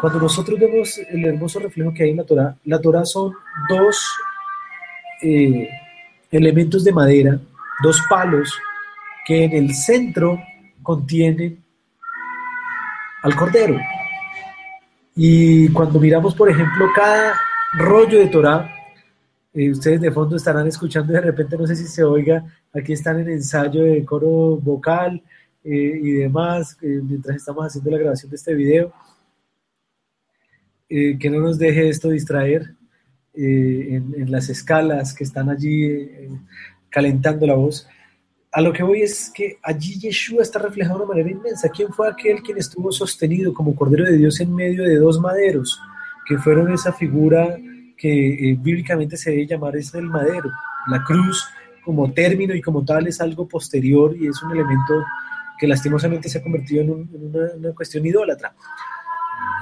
[0.00, 3.32] cuando nosotros vemos el hermoso reflejo que hay en la Torá, la Torá son
[3.68, 3.98] dos
[5.22, 5.68] eh,
[6.30, 7.38] elementos de madera,
[7.82, 8.52] dos palos
[9.24, 10.38] que en el centro
[10.82, 11.62] contienen
[13.22, 13.78] al cordero.
[15.14, 17.34] Y cuando miramos, por ejemplo, cada
[17.74, 18.74] rollo de Torá,
[19.54, 23.20] eh, ustedes de fondo estarán escuchando de repente, no sé si se oiga, aquí están
[23.20, 25.22] en ensayo de coro vocal
[25.62, 28.92] eh, y demás, eh, mientras estamos haciendo la grabación de este video.
[30.88, 32.74] que no nos deje esto distraer
[33.34, 36.06] en, las escalas que están allí
[36.90, 37.88] calentando la voz.
[38.54, 41.70] A lo que voy es que allí Yeshua está reflejado de una manera inmensa.
[41.70, 45.80] ¿Quién fue aquel quien estuvo sostenido como Cordero de Dios en medio de dos maderos,
[46.28, 47.56] que fueron esa figura
[47.96, 50.50] que eh, bíblicamente se debe llamar es el madero.
[50.88, 51.48] La cruz
[51.82, 55.02] como término y como tal es algo posterior y es un elemento
[55.58, 58.54] que lastimosamente se ha convertido en, una, cuestión idólatra.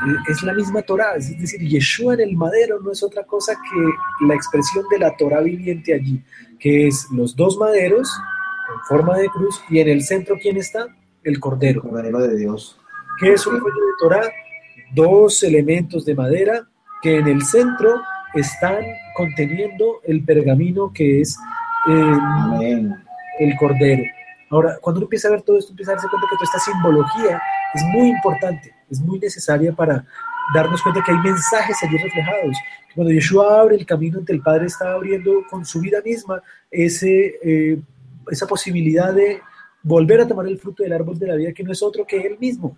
[0.06, 3.52] Eh, es la misma Torah, es decir, Yeshua en el madero no es otra cosa
[3.54, 6.20] que la expresión de la Torah viviente allí,
[6.58, 8.10] que es los dos maderos
[8.74, 10.86] en forma de cruz y en el centro, ¿quién está?
[11.22, 11.82] El Cordero.
[11.84, 12.78] El Cordero de Dios.
[13.18, 14.32] ¿Qué es un rollo de Torah?
[14.94, 16.66] Dos elementos de madera
[17.02, 18.00] que en el centro
[18.34, 21.36] están conteniendo el pergamino que es
[21.86, 24.02] el cordero.
[24.50, 26.72] Ahora, cuando uno empieza a ver todo esto, empieza a darse cuenta que toda esta
[26.72, 27.42] simbología
[27.74, 30.04] es muy importante, es muy necesaria para
[30.54, 32.56] darnos cuenta que hay mensajes allí reflejados.
[32.94, 37.38] Cuando Yeshua abre el camino ante el Padre, está abriendo con su vida misma ese,
[37.42, 37.80] eh,
[38.28, 39.40] esa posibilidad de
[39.82, 42.20] volver a tomar el fruto del árbol de la vida, que no es otro que
[42.20, 42.76] Él mismo,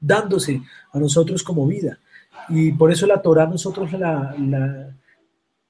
[0.00, 0.60] dándose
[0.92, 1.98] a nosotros como vida.
[2.48, 4.34] Y por eso la Torah nosotros la,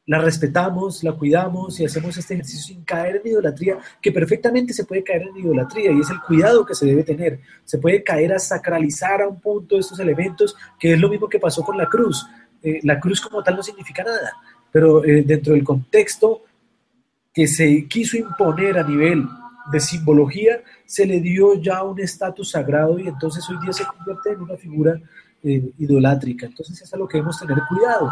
[0.07, 4.85] la, respetamos, la cuidamos y hacemos este ejercicio sin caer en idolatría, que perfectamente se
[4.85, 7.40] puede caer en idolatría y es el cuidado que se debe tener.
[7.64, 11.40] Se puede caer a sacralizar a un punto estos elementos, que es lo mismo que
[11.40, 12.26] pasó con la cruz.
[12.62, 14.33] Eh, la cruz como tal no significa nada,
[14.70, 16.42] pero eh, dentro del contexto
[17.38, 19.24] que se quiso imponer a nivel
[19.70, 24.33] de simbología, se le dio ya un estatus sagrado y entonces hoy día se convierte
[24.33, 25.01] en una figura
[25.44, 26.46] eh, idolátrica.
[26.46, 28.11] Entonces es a lo que debemos tener cuidado,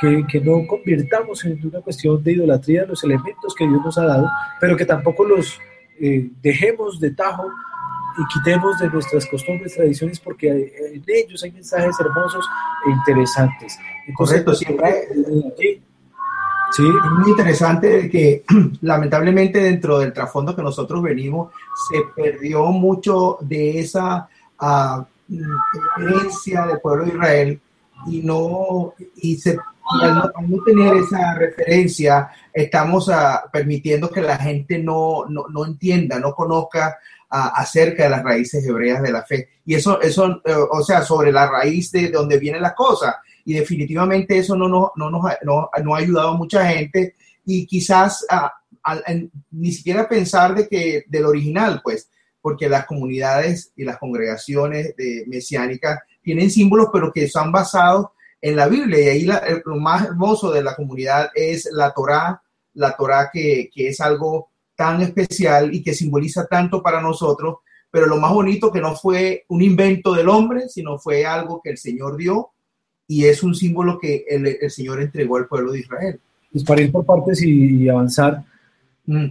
[0.00, 4.04] que, que, no convirtamos en una cuestión de idolatría los elementos que Dios nos ha
[4.04, 5.58] dado, pero que tampoco los
[6.00, 7.50] eh, dejemos de tajo
[8.16, 10.50] y quitemos de nuestras costumbres, tradiciones, porque
[10.94, 12.46] en ellos hay mensajes hermosos
[12.86, 13.76] e interesantes.
[14.16, 15.08] Correcto, siempre.
[16.70, 16.84] Sí.
[16.86, 18.44] Es muy interesante que
[18.82, 21.52] lamentablemente dentro del trasfondo que nosotros venimos
[21.90, 24.28] se perdió mucho de esa
[24.60, 27.60] uh, del pueblo de Israel
[28.06, 29.58] y no y, se,
[30.00, 36.18] al, no, tener esa referencia estamos uh, permitiendo que la gente no, no, no entienda,
[36.18, 36.98] no conozca
[37.30, 39.48] uh, acerca de las raíces hebreas de la fe.
[39.64, 43.16] Y eso, eso eh, o sea, sobre la raíz de, donde vienen las cosas.
[43.48, 47.14] Y definitivamente eso no, no, no, no, no ha ayudado a mucha gente
[47.46, 48.26] y quizás
[49.50, 52.10] ni siquiera pensar de que del original, pues,
[52.42, 58.08] porque las comunidades y las congregaciones de mesiánicas tienen símbolos, pero que están basados
[58.42, 59.00] en la Biblia.
[59.00, 59.30] Y ahí
[59.64, 62.42] lo más hermoso de la comunidad es la Torá,
[62.74, 68.04] la Torá que, que, es algo tan especial y que simboliza tanto para nosotros, pero
[68.04, 71.78] lo más bonito que no fue un invento del hombre, sino fue algo que el
[71.78, 72.50] Señor dio
[73.08, 76.20] y es un símbolo que el, Señor entregó al pueblo de Israel.
[76.52, 78.44] Pues para ir por partes y, avanzar,
[79.06, 79.26] mm.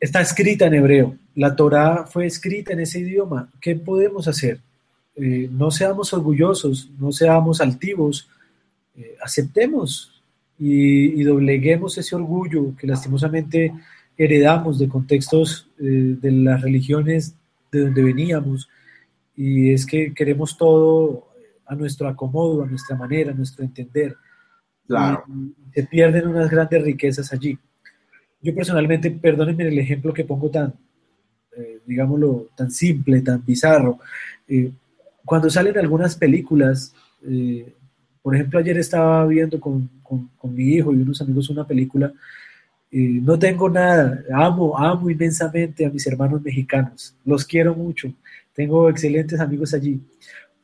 [0.00, 1.14] está escrita en hebreo.
[1.34, 3.50] La Torá fue escrita en ese idioma.
[3.60, 4.60] ¿Qué podemos hacer?
[5.14, 8.28] Eh, no seamos orgullosos, no seamos altivos,
[8.96, 10.22] eh, aceptemos
[10.58, 13.72] y, dobleguemos ese orgullo que lastimosamente
[14.16, 17.34] heredamos de contextos eh, de las religiones
[17.70, 18.68] de donde veníamos
[19.36, 21.27] y es que queremos todo
[21.68, 24.16] a nuestro acomodo, a nuestra manera, a nuestro entender.
[24.86, 25.22] Claro.
[25.74, 27.58] se pierden unas grandes riquezas allí.
[28.40, 30.72] Yo personalmente, perdónenme el ejemplo que pongo tan,
[31.56, 33.98] eh, digámoslo, tan simple, tan bizarro.
[34.48, 34.70] Eh,
[35.26, 37.74] cuando salen algunas películas, eh,
[38.22, 42.12] por ejemplo, ayer estaba viendo con, con, con, mi hijo y unos amigos una película,
[42.90, 48.10] no tengo nada, amo, amo inmensamente a mis hermanos mexicanos, los quiero mucho,
[48.54, 50.00] tengo excelentes amigos allí,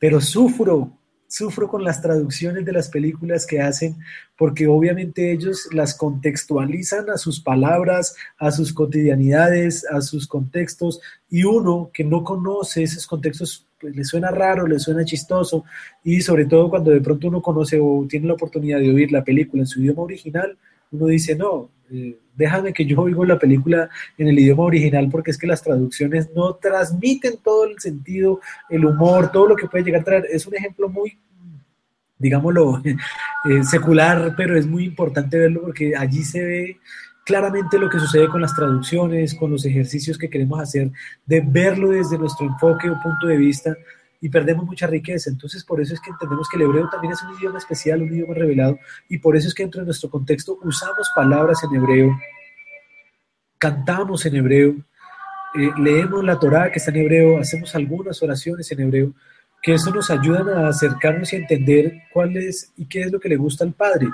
[0.05, 0.91] pero sufro,
[1.27, 3.95] sufro con las traducciones de las películas que hacen,
[4.37, 11.43] porque obviamente ellos las contextualizan a sus palabras, a sus cotidianidades, a sus contextos, y
[11.43, 15.63] uno que no conoce esos contextos, pues le suena raro, le suena chistoso,
[16.03, 19.23] y sobre todo cuando de pronto uno conoce o tiene la oportunidad de oír la
[19.23, 20.55] película en su idioma original,
[20.91, 21.71] uno dice, no,
[22.35, 26.29] déjame que yo oigo la película en el idioma original porque es que las traducciones
[26.35, 30.27] no transmiten todo el sentido, el humor, todo lo que puede llegar a traer.
[30.31, 31.17] Es un ejemplo muy,
[32.17, 36.79] digámoslo, eh, secular, pero es muy importante verlo porque allí se ve
[37.25, 40.91] claramente lo que sucede con las traducciones, con los ejercicios que queremos hacer,
[41.25, 43.75] de verlo desde nuestro enfoque o punto de vista
[44.21, 45.29] y perdemos mucha riqueza.
[45.29, 48.13] Entonces, por eso es que entendemos que el hebreo también es un idioma especial, un
[48.13, 52.19] idioma revelado, y por eso es que dentro de nuestro contexto usamos palabras en hebreo,
[53.57, 54.75] cantamos en hebreo,
[55.55, 59.13] eh, leemos la Torá que está en hebreo, hacemos algunas oraciones en hebreo,
[59.61, 63.29] que eso nos ayuda a acercarnos y entender cuál es y qué es lo que
[63.29, 64.07] le gusta al Padre.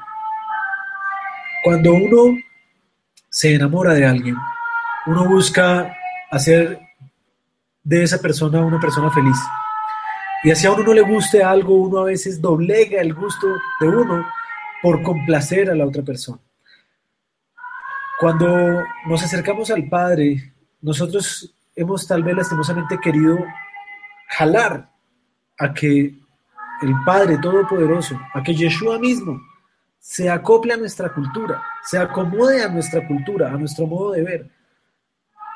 [1.64, 2.38] Cuando uno
[3.30, 4.36] se enamora de alguien,
[5.08, 5.94] uno busca
[6.32, 6.80] hacer
[7.84, 9.38] de esa persona una persona feliz.
[10.44, 13.48] Y así a uno no le guste algo, uno a veces doblega el gusto
[13.80, 14.26] de uno
[14.82, 16.40] por complacer a la otra persona.
[18.20, 23.38] Cuando nos acercamos al Padre, nosotros hemos tal vez lastimosamente querido
[24.30, 24.90] jalar
[25.60, 26.16] a que
[26.82, 29.40] el Padre Todopoderoso, a que Yeshua mismo
[30.00, 34.50] se acople a nuestra cultura, se acomode a nuestra cultura, a nuestro modo de ver.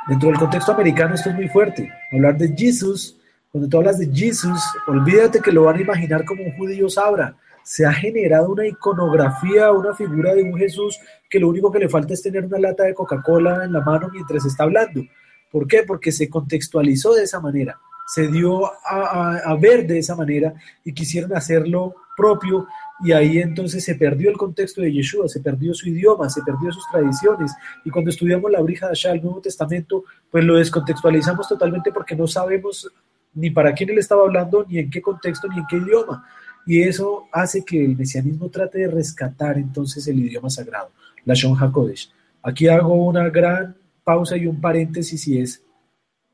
[0.07, 1.91] Dentro del contexto americano esto es muy fuerte.
[2.11, 3.17] Hablar de Jesús
[3.55, 7.37] cuando tú hablas de Jesús, olvídate que lo van a imaginar como un judío sabra.
[7.63, 10.99] Se ha generado una iconografía, una figura de un Jesús
[11.29, 14.09] que lo único que le falta es tener una lata de Coca-Cola en la mano
[14.11, 15.03] mientras está hablando.
[15.49, 15.83] ¿Por qué?
[15.83, 20.53] Porque se contextualizó de esa manera, se dio a, a ver de esa manera
[20.83, 22.67] y quisieron hacerlo propio
[23.03, 26.73] y ahí entonces se perdió el contexto de Yeshua, se perdió su idioma, se perdió
[26.73, 27.53] sus tradiciones.
[27.83, 32.15] Y cuando estudiamos la Brija de Ashá, el Nuevo Testamento, pues lo descontextualizamos totalmente porque
[32.15, 32.89] no sabemos
[33.35, 36.25] ni para quién él estaba hablando, ni en qué contexto, ni en qué idioma.
[36.65, 40.89] Y eso hace que el mesianismo trate de rescatar entonces el idioma sagrado,
[41.25, 42.11] la Shon HaKodesh.
[42.41, 45.61] Aquí hago una gran pausa y un paréntesis y es,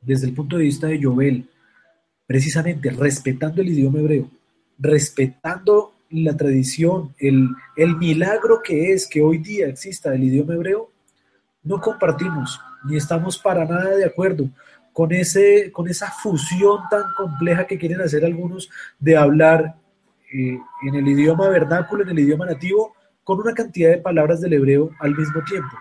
[0.02, 1.49] desde el punto de vista de Jovel,
[2.26, 4.30] precisamente respetando el idioma hebreo,
[4.78, 10.89] respetando la tradición, el, el milagro que es que hoy día exista el idioma hebreo,
[11.64, 14.49] no compartimos ni estamos para nada de acuerdo
[14.94, 18.70] con, ese, con esa fusión tan compleja que quieren hacer algunos
[19.00, 19.76] de hablar
[20.34, 24.54] eh, en el idioma vernáculo, en el idioma nativo, con una cantidad de palabras del
[24.54, 25.76] hebreo al mismo tiempo.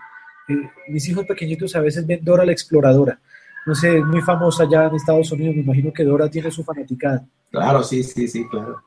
[0.47, 3.19] Eh, mis hijos pequeñitos a veces ven Dora la exploradora.
[3.65, 6.63] No sé, es muy famosa ya en Estados Unidos, me imagino que Dora tiene su
[6.63, 7.25] fanaticada.
[7.51, 8.81] Claro, sí, sí, sí, claro.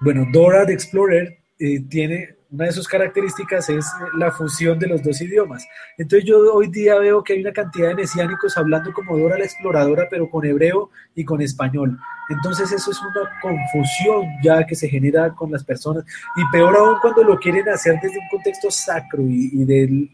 [0.00, 3.86] Bueno, Dora the Explorer eh, tiene una de sus características es
[4.16, 5.66] la fusión de los dos idiomas.
[5.98, 9.44] Entonces yo hoy día veo que hay una cantidad de mesiánicos hablando como Dora la
[9.44, 11.98] exploradora, pero con hebreo y con español.
[12.28, 16.04] Entonces eso es una confusión ya que se genera con las personas.
[16.36, 20.10] Y peor aún cuando lo quieren hacer desde un contexto sacro y, y de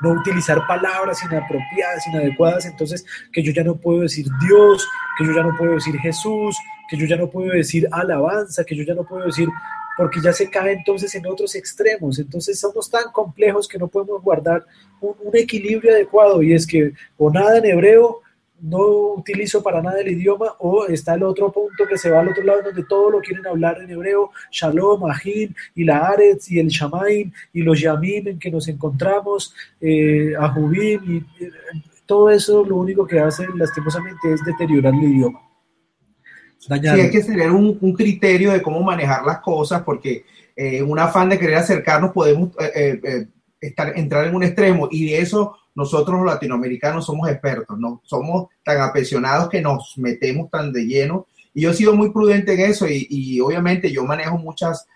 [0.00, 4.88] no utilizar palabras inapropiadas, inadecuadas, entonces que yo ya no puedo decir Dios,
[5.18, 6.56] que yo ya no puedo decir Jesús,
[6.88, 9.48] que yo ya no puedo decir alabanza, que yo ya no puedo decir
[9.98, 12.20] porque ya se cae entonces en otros extremos.
[12.20, 14.64] Entonces somos tan complejos que no podemos guardar
[15.00, 18.20] un, equilibrio adecuado y es que o nada en hebreo,
[18.60, 18.78] no
[19.16, 22.42] utilizo para nada el idioma, o está el otro punto que se va al otro
[22.42, 26.68] lado donde todo lo quieren hablar en hebreo, Shalom, Ahim, y la Aretz, y el
[26.68, 31.26] Shamaim, y los Yamim en que nos encontramos, eh, Ahubim, y,
[32.06, 35.47] todo eso lo único que hace lastimosamente es deteriorar el idioma.
[36.58, 40.24] Sí, hay que tener un, un, criterio de cómo manejar las cosas, porque
[40.56, 43.26] eh, un afán de querer acercarnos podemos eh, eh,
[43.60, 48.48] estar, entrar en un extremo y de eso nosotros los latinoamericanos somos expertos, no somos
[48.64, 51.26] tan apasionados que nos metemos tan de lleno.
[51.54, 54.86] Y yo he sido muy prudente en eso y, y obviamente yo manejo muchas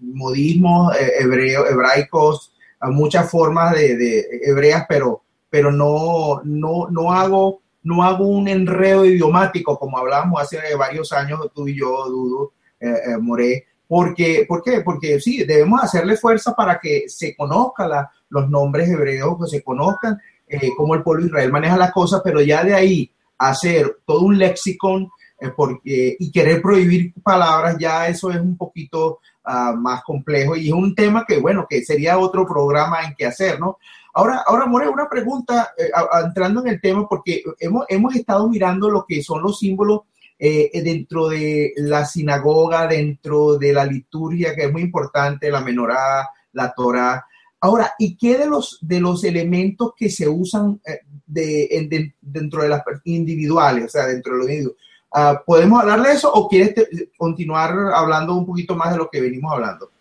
[0.00, 2.52] modismos hebreo, hebraicos,
[2.90, 9.04] muchas formas de, de, hebreas, pero, pero no, no, no hago no hago un enredo
[9.04, 14.80] idiomático como hablábamos hace varios años tú y yo, Dudo, eh, Moré, porque, ¿Por qué?
[14.80, 17.90] Porque sí, debemos hacerle fuerza para que se conozcan
[18.30, 20.18] los nombres hebreos, que se conozcan
[20.48, 24.20] eh, cómo el pueblo de Israel maneja las cosas, pero ya de ahí hacer todo
[24.20, 30.02] un lexicon eh, porque, y querer prohibir palabras, ya eso es un poquito uh, más
[30.04, 33.76] complejo y es un tema que, bueno, que sería otro programa en que hacer, ¿no?
[34.14, 35.90] Ahora, ahora More, una pregunta, eh,
[36.24, 40.02] entrando en el tema, porque hemos, hemos estado mirando lo que son los símbolos
[40.38, 46.28] eh, dentro de la sinagoga, dentro de la liturgia, que es muy importante, la menorá,
[46.52, 47.24] la Torah.
[47.60, 52.68] Ahora, ¿y qué de los, de los elementos que se usan eh, de, dentro de
[52.68, 54.76] las individuales, o sea, dentro de los individuos?
[55.14, 56.74] Uh, ¿Podemos hablar de eso o quieres
[57.16, 59.91] continuar hablando un poquito más de lo que venimos hablando?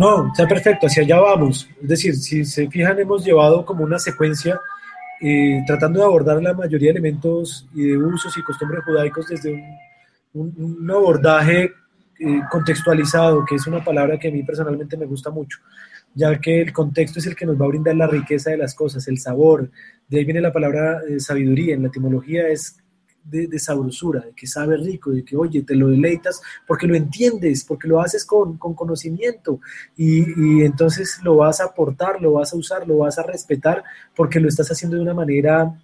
[0.00, 1.68] No, está perfecto, hacia allá vamos.
[1.82, 4.58] Es decir, si se fijan, hemos llevado como una secuencia
[5.20, 9.52] eh, tratando de abordar la mayoría de elementos y de usos y costumbres judaicos desde
[9.52, 9.76] un
[10.32, 11.72] un, abordaje
[12.18, 15.58] eh, contextualizado, que es una palabra que a mí personalmente me gusta mucho,
[16.14, 18.74] ya que el contexto es el que nos va a brindar la riqueza de las
[18.74, 19.70] cosas, el sabor.
[20.08, 22.78] De ahí viene la palabra eh, sabiduría, en la etimología es
[23.24, 27.64] de, sabrosura, de que sabe rico, de que, oye, te lo deleitas porque lo entiendes,
[27.64, 29.60] porque lo haces con, conocimiento
[29.96, 33.84] y, y, entonces lo vas a aportar, lo vas a usar, lo vas a respetar
[34.16, 35.74] porque lo estás haciendo de una manera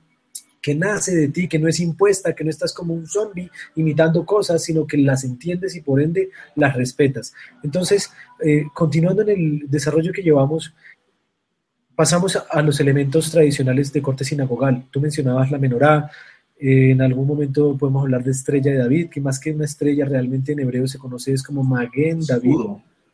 [0.66, 4.26] que nace de ti, que no es impuesta, que no estás como un zombie imitando
[4.26, 7.32] cosas, sino que las entiendes y por ende las respetas.
[7.62, 8.10] Entonces,
[8.44, 10.74] eh, continuando en el desarrollo que llevamos,
[11.94, 14.88] pasamos a, los elementos tradicionales de corte sinagogal.
[14.90, 16.10] Tú mencionabas la menorá,
[16.58, 20.04] eh, en algún momento podemos hablar de estrella de David, que más que una estrella
[20.06, 22.56] realmente en hebreo se conoce es como Maguen David.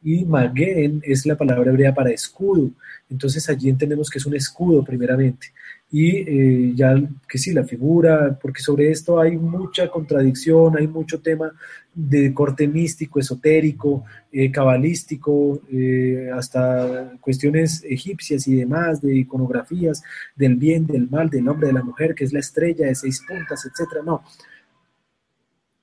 [0.05, 2.71] Y Maguen es la palabra hebrea para escudo.
[3.09, 5.49] Entonces allí entendemos que es un escudo primeramente
[5.95, 6.95] y eh, ya
[7.29, 11.53] que sí, la figura, porque sobre esto hay mucha contradicción, hay mucho tema
[11.95, 20.03] de corte místico, esotérico, eh, cabalístico, eh, hasta cuestiones egipcias y demás, de iconografías,
[20.35, 23.23] del bien, del mal, del hombre, de la mujer, que es la estrella de seis
[23.29, 24.23] puntas, etcétera, no.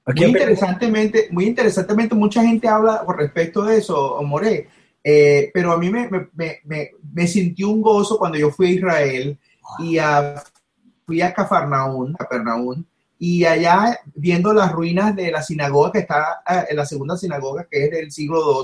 [0.06, 4.68] Aquí muy interesantemente, muy interesantemente, mucha gente habla con respecto de eso, More,
[5.54, 9.38] pero a mí me, me, me, me sintió un gozo cuando yo fui a Israel,
[9.78, 9.98] y
[11.06, 12.88] fui a Cafarnaún, Capernaún,
[13.20, 17.68] y allá viendo las ruinas de la sinagoga que está eh, en la segunda sinagoga,
[17.70, 18.64] que es del siglo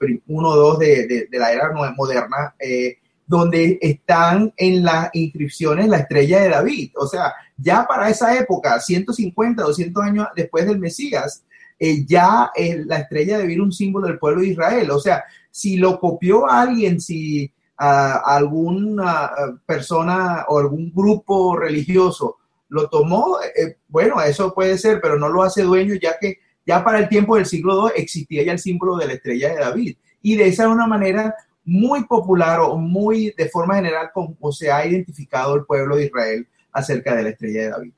[0.00, 5.98] II, 1 2 de, de, la era moderna, eh, donde están en las inscripciones la
[5.98, 6.92] estrella de David.
[6.96, 11.44] O sea, ya para esa época, 150, 200 años después del Mesías,
[11.80, 12.50] eh, ya
[12.86, 14.90] la estrella de David un símbolo del pueblo de Israel.
[14.92, 19.30] O sea, si lo copió alguien, si a alguna
[19.64, 25.42] persona o algún grupo religioso lo tomó, eh, bueno, eso puede ser, pero no lo
[25.42, 28.96] hace dueño ya que ya para el tiempo del siglo II existía ya el símbolo
[28.96, 29.96] de la estrella de David.
[30.20, 34.86] Y de esa una manera muy popular o muy de forma general como se ha
[34.86, 37.92] identificado el pueblo de Israel acerca de la estrella de David.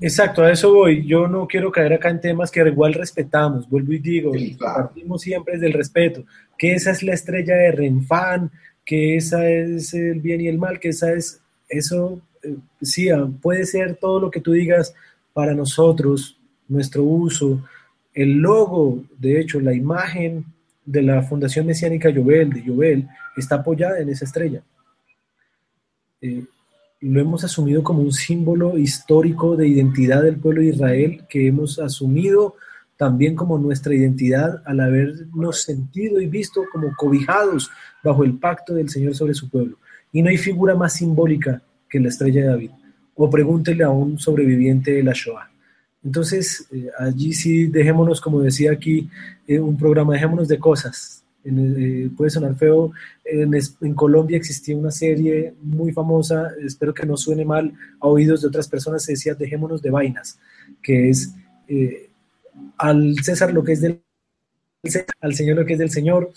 [0.00, 1.06] Exacto, a eso voy.
[1.06, 5.58] Yo no quiero caer acá en temas que igual respetamos, vuelvo y digo, partimos siempre
[5.58, 6.24] del respeto,
[6.58, 8.50] que esa es la estrella de Renfán,
[8.84, 13.28] que esa es el bien y el mal, que esa es, eso, eh, sí, ah,
[13.40, 14.94] puede ser todo lo que tú digas
[15.32, 17.62] para nosotros, nuestro uso,
[18.14, 20.44] el logo, de hecho, la imagen
[20.84, 24.62] de la Fundación Mesiánica Yobel, de Yobel, está apoyada en esa estrella.
[26.20, 26.44] Eh,
[27.00, 31.78] lo hemos asumido como un símbolo histórico de identidad del pueblo de Israel que hemos
[31.78, 32.54] asumido
[33.02, 37.68] también como nuestra identidad al habernos sentido y visto como cobijados
[38.00, 39.76] bajo el pacto del Señor sobre su pueblo.
[40.12, 42.70] Y no hay figura más simbólica que la estrella de David.
[43.16, 45.50] O pregúntele a un sobreviviente de la Shoah.
[46.04, 49.10] Entonces, eh, allí sí dejémonos, como decía aquí,
[49.48, 51.24] eh, un programa, dejémonos de cosas.
[51.44, 52.92] Eh, puede sonar feo.
[53.24, 58.42] En, en, Colombia existía una serie muy famosa, espero que no suene mal a oídos
[58.42, 60.38] de otras personas, se decía Dejémonos de vainas,
[60.80, 61.34] que es
[62.78, 64.02] al César lo que es del
[65.20, 66.32] al Señor lo que es del Señor.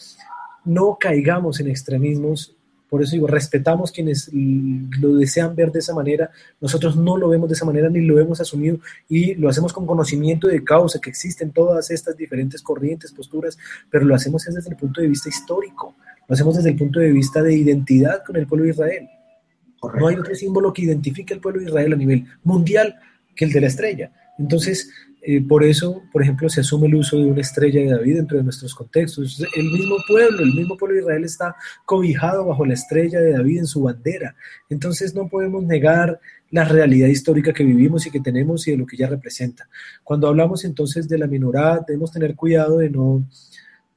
[0.64, 2.56] No caigamos en extremismos
[2.90, 6.30] por eso digo, respetamos quienes lo desean ver de esa manera,
[6.62, 9.86] nosotros no lo vemos de esa manera ni lo hemos asumido y lo hacemos con
[9.86, 13.58] conocimiento de causa, que existen todas estas diferentes corrientes, posturas,
[13.90, 15.96] pero lo hacemos desde el punto de vista histórico,
[16.28, 19.10] lo hacemos desde el punto de vista de identidad con el pueblo de Israel.
[20.00, 22.96] No hay otro símbolo que identifique al pueblo de Israel a nivel mundial
[23.36, 24.12] que el de la estrella.
[24.40, 24.90] Entonces,
[25.28, 28.38] eh, por eso, por ejemplo, se asume el uso de una estrella de David dentro
[28.38, 29.44] de nuestros contextos.
[29.56, 33.60] El mismo pueblo, el mismo pueblo de Israel está cobijado bajo la estrella de David
[33.60, 34.36] en su bandera.
[34.70, 36.20] Entonces no podemos negar
[36.52, 39.68] la realidad histórica que vivimos y que tenemos y de lo que ella representa.
[40.04, 43.26] Cuando hablamos entonces de la menorá, debemos tener cuidado de no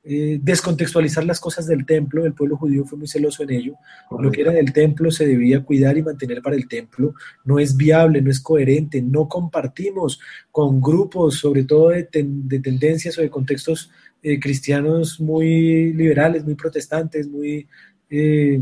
[0.04, 3.74] eh, descontextualizar las cosas del templo, el pueblo judío fue muy celoso en ello,
[4.18, 7.76] lo que era del templo se debía cuidar y mantener para el templo, no es
[7.76, 10.20] viable, no es coherente, no compartimos
[10.50, 13.90] con grupos, sobre todo de, tendencias o de contextos
[14.22, 17.66] eh, cristianos muy liberales, muy protestantes, muy,
[18.08, 18.60] eh,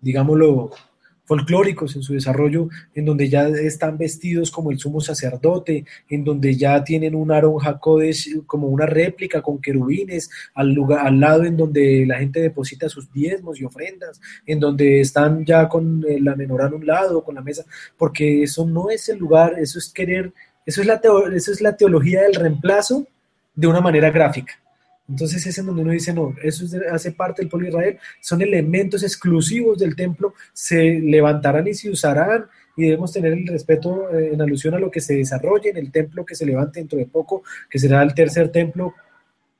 [0.00, 0.70] digámoslo,
[1.24, 6.56] folclóricos en su desarrollo, en donde ya están vestidos como el sumo sacerdote, en donde
[6.56, 11.56] ya tienen un Aaron Jacodes como una réplica con querubines al, lugar, al lado en
[11.56, 16.66] donde la gente deposita sus diezmos y ofrendas, en donde están ya con la menorá
[16.66, 17.64] a un lado, con la mesa,
[17.96, 20.32] porque eso no es el lugar, eso es querer,
[20.66, 21.00] eso es la,
[21.34, 23.06] eso es la teología del reemplazo
[23.54, 24.63] de una manera gráfica.
[25.08, 28.40] Entonces es en donde uno dice, no, eso hace parte del pueblo de Israel, son
[28.40, 32.46] elementos exclusivos del templo, se levantarán y se usarán
[32.76, 35.92] y debemos tener el respeto eh, en alusión a lo que se desarrolle en el
[35.92, 38.94] templo que se levante dentro de poco, que será el tercer templo,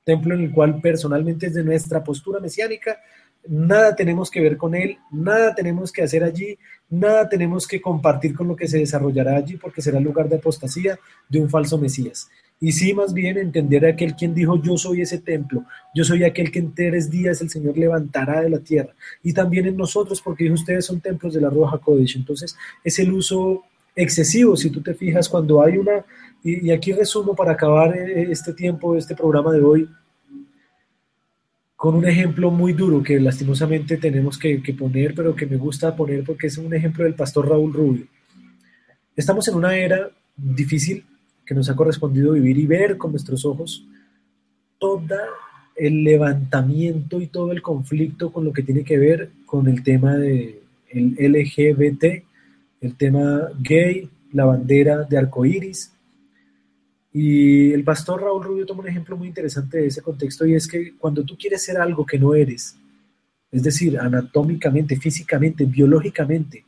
[0.02, 2.98] templo en el cual personalmente es de nuestra postura mesiánica,
[3.46, 8.34] nada tenemos que ver con él, nada tenemos que hacer allí, nada tenemos que compartir
[8.34, 12.30] con lo que se desarrollará allí porque será lugar de apostasía de un falso Mesías
[12.60, 16.24] y sí más bien entender a aquel quien dijo yo soy ese templo, yo soy
[16.24, 20.20] aquel que en tres días el Señor levantará de la tierra y también en nosotros
[20.22, 23.64] porque dijo ustedes son templos de la Roja Kodesh, entonces es el uso
[23.96, 26.04] excesivo, si tú te fijas cuando hay una,
[26.42, 29.88] y, aquí resumo para acabar eh, este tiempo, este programa de hoy,
[31.76, 36.24] con un ejemplo muy duro que lastimosamente tenemos que poner, pero que me gusta poner
[36.24, 38.06] porque es un ejemplo del pastor Raúl Rubio.
[39.14, 41.04] Estamos en una era difícil,
[41.44, 43.86] que nos ha correspondido vivir y ver con nuestros ojos
[44.78, 45.16] todo
[45.76, 50.16] el levantamiento y todo el conflicto con lo que tiene que ver con el tema
[50.16, 52.04] de LGBT,
[52.80, 55.92] el tema gay, la bandera de arcoíris.
[57.12, 60.66] Y el pastor Raúl Rubio toma un ejemplo muy interesante de ese contexto y es
[60.66, 62.76] que cuando tú quieres ser algo que no eres,
[63.50, 66.64] es decir, anatómicamente, físicamente, biológicamente,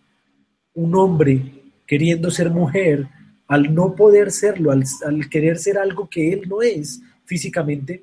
[0.74, 3.08] un hombre queriendo ser mujer,
[3.48, 4.84] al no poder serlo, al,
[5.30, 8.02] querer ser algo que él no es físicamente,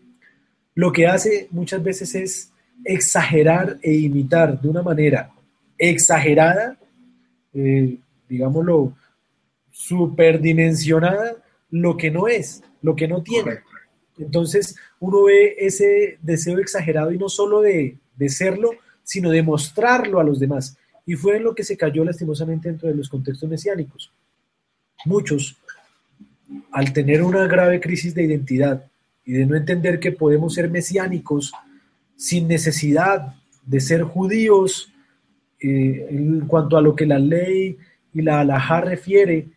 [0.75, 2.51] lo que hace muchas veces es
[2.83, 5.31] exagerar e imitar de una manera
[5.77, 6.77] exagerada,
[7.53, 8.93] eh, digámoslo,
[9.71, 11.35] superdimensionada,
[11.69, 13.59] lo que no es, lo que no tiene.
[14.17, 18.71] Entonces uno ve ese deseo exagerado y no solo de, de serlo,
[19.03, 20.77] sino de mostrarlo a los demás.
[21.05, 24.11] Y fue en lo que se cayó lastimosamente dentro de los contextos mesiánicos
[25.05, 25.57] muchos,
[26.71, 28.85] al tener una grave crisis de identidad
[29.25, 31.51] y de no entender que podemos ser mesiánicos
[32.15, 33.35] sin necesidad
[33.65, 34.91] de ser judíos
[35.59, 37.77] eh, en cuanto a lo que la ley
[38.13, 39.47] y la alajá refiere,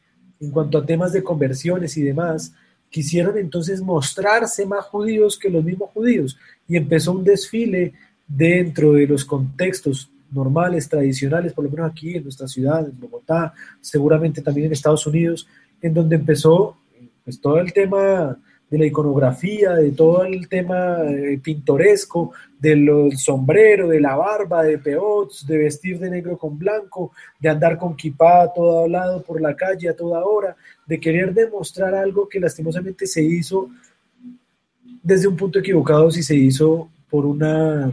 [0.41, 2.55] en cuanto a temas de conversiones y demás,
[2.91, 6.39] quisieron entonces mostrarse más judíos que los mismos judíos.
[6.69, 7.95] Y empezó un desfile
[8.27, 13.55] dentro de los contextos normales, tradicionales, por lo menos aquí en nuestra ciudad, en Bogotá,
[13.81, 15.47] seguramente también en Estados Unidos,
[15.81, 16.77] en donde empezó
[17.25, 18.37] pues, todo el tema
[18.69, 24.79] de la iconografía, de todo el tema eh, pintoresco, del sombrero, de la barba, de
[24.79, 29.41] peots, de vestir de negro con blanco, de andar con kipá a todo lado por
[29.41, 33.69] la calle a toda hora, de querer demostrar algo que lastimosamente se hizo
[35.03, 37.93] desde un punto equivocado si se hizo por una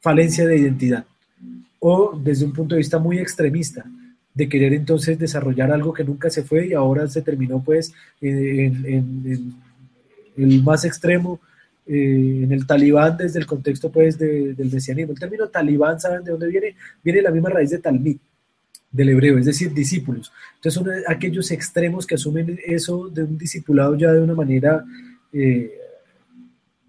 [0.00, 1.04] falencia de identidad
[1.84, 3.84] o desde un punto de vista muy extremista,
[4.32, 9.52] de querer entonces desarrollar algo que nunca se fue y ahora se terminó pues en,
[10.36, 11.40] el más extremo,
[11.84, 15.12] eh, en el talibán desde el contexto pues del mesianismo.
[15.12, 16.76] El término talibán, ¿saben de dónde viene?
[17.02, 18.16] Viene de la misma raíz de talmid,
[18.92, 20.32] del hebreo, es decir, discípulos.
[20.54, 24.84] Entonces son aquellos extremos que asumen eso de un discipulado ya de una manera
[25.32, 25.76] eh,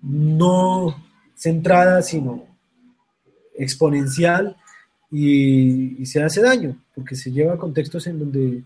[0.03, 0.95] no
[1.35, 2.45] centrada, sino
[3.57, 4.55] exponencial
[5.15, 8.63] y, se hace daño, porque se lleva a contextos en donde,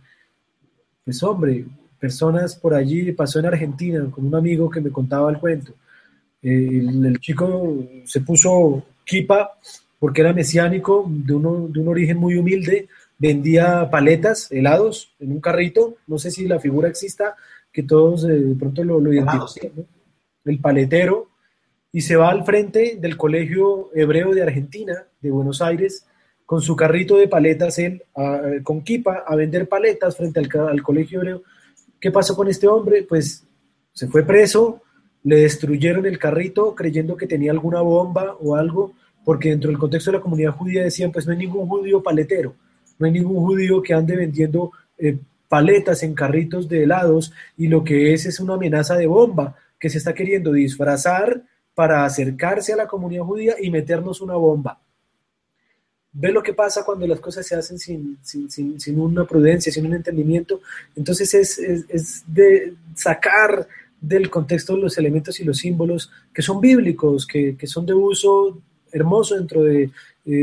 [1.04, 1.66] pues hombre,
[2.00, 5.74] personas por allí, pasó en Argentina con un amigo que me contaba el cuento.
[6.42, 9.58] el, chico se puso kipa
[10.00, 12.88] porque era mesiánico, de, uno, de un origen muy humilde,
[13.18, 17.36] vendía paletas, helados, en un carrito, no sé si la figura exista,
[17.74, 19.86] que todos eh, de pronto lo, lo identifican,
[20.46, 21.28] el paletero,
[21.92, 26.07] y se va al frente del Colegio Hebreo de Argentina, de Buenos Aires,
[26.48, 28.04] con su carrito de paletas, él,
[28.64, 31.44] con Kipa, a vender paletas frente al, al Colegio Hebreo.
[32.00, 33.04] ¿Qué pasó con este hombre?
[33.04, 33.46] Pues
[33.92, 34.82] se fue preso,
[35.24, 38.94] le destruyeron el carrito creyendo que tenía alguna bomba o algo,
[39.26, 42.56] porque dentro del contexto de la comunidad judía decían, pues no hay ningún judío paletero,
[42.98, 45.18] no hay ningún judío que ande vendiendo eh,
[45.50, 49.90] paletas en carritos de helados y lo que es es una amenaza de bomba que
[49.90, 51.44] se está queriendo disfrazar
[51.76, 54.80] para acercarse a la comunidad judía y meternos una bomba.
[56.20, 59.94] Ve lo que pasa cuando las cosas se hacen sin, sin, una prudencia, sin un
[59.94, 60.62] entendimiento.
[60.96, 63.68] Entonces es, es de sacar
[64.02, 68.60] del contexto los elementos y los símbolos que son bíblicos, que, son de uso
[68.92, 69.92] hermoso dentro de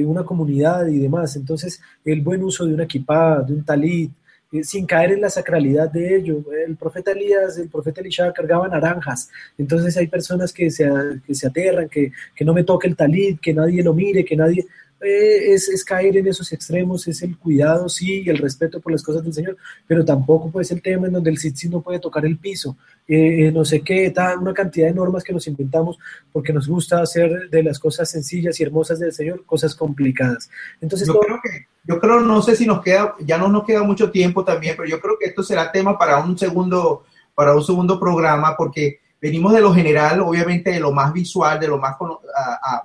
[0.04, 1.36] una comunidad y demás.
[1.36, 4.12] Entonces, el buen uso de una equipada, de un talit,
[4.54, 6.44] eh, sin caer en la sacralidad de ello.
[6.64, 9.28] El profeta Elías, el profeta Elisha cargaba naranjas.
[9.58, 10.88] Entonces hay personas que se,
[11.26, 14.36] que se aterran, que, que no me toque el talit, que nadie lo mire, que
[14.36, 14.64] nadie...
[15.00, 19.02] Eh, es, caer en esos extremos, es el cuidado, sí, y el respeto por las
[19.02, 21.98] cosas del Señor, pero tampoco puede ser el tema en donde el sí no puede
[21.98, 22.76] tocar el piso,
[23.06, 25.98] eh, eh, no sé qué, tal, una cantidad de normas que nos inventamos
[26.32, 30.48] porque nos gusta hacer de las cosas sencillas y hermosas del Señor cosas complicadas.
[30.80, 33.82] Entonces, yo creo que, yo creo, no sé si nos queda, ya no nos queda
[33.82, 37.62] mucho tiempo también, pero yo creo que esto será tema para un segundo, para un
[37.62, 41.96] segundo programa porque venimos de lo general, obviamente de lo más visual, de lo más,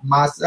[0.03, 0.41] más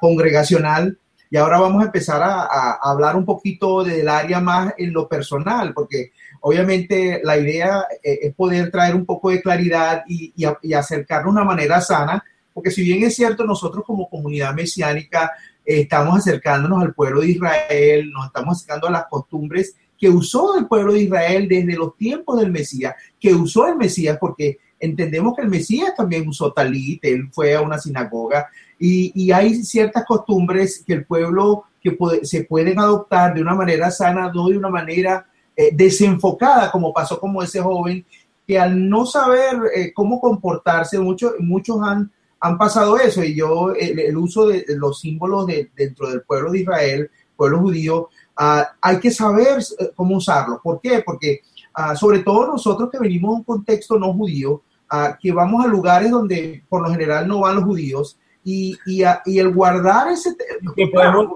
[0.00, 0.98] congregacional.
[1.30, 5.72] Y ahora vamos a empezar a, hablar un poquito del área más en lo personal,
[5.72, 11.34] porque obviamente la idea eh, es poder traer un poco de claridad y, y, acercarnos
[11.34, 12.22] de una manera sana,
[12.52, 15.32] porque si bien es cierto, nosotros como comunidad mesiánica
[15.64, 20.58] eh, estamos acercándonos al pueblo de Israel, nos estamos acercando a las costumbres que usó
[20.58, 25.34] el pueblo de Israel desde los tiempos del Mesías, que usó el Mesías, porque entendemos
[25.34, 30.82] que el Mesías también usó talit, él fue a una sinagoga y, hay ciertas costumbres
[30.84, 35.26] que el pueblo que se pueden adoptar de una manera sana, no de una manera
[35.56, 38.04] eh, desenfocada, como pasó como ese joven,
[38.46, 42.10] que al no saber eh, cómo comportarse, muchos, muchos han,
[42.40, 47.10] han pasado eso, y yo, el, uso de los símbolos dentro del pueblo de Israel,
[47.36, 50.60] pueblo judío, ah, hay que saber eh, cómo usarlo.
[50.62, 51.02] ¿Por qué?
[51.04, 51.40] Porque
[51.74, 54.62] ah, sobre todo nosotros que venimos de un contexto no judío,
[54.92, 59.38] ah, que vamos a lugares donde por lo general no van los judíos, y, y,
[59.38, 60.34] el guardar ese...
[60.76, 61.28] Que, podemos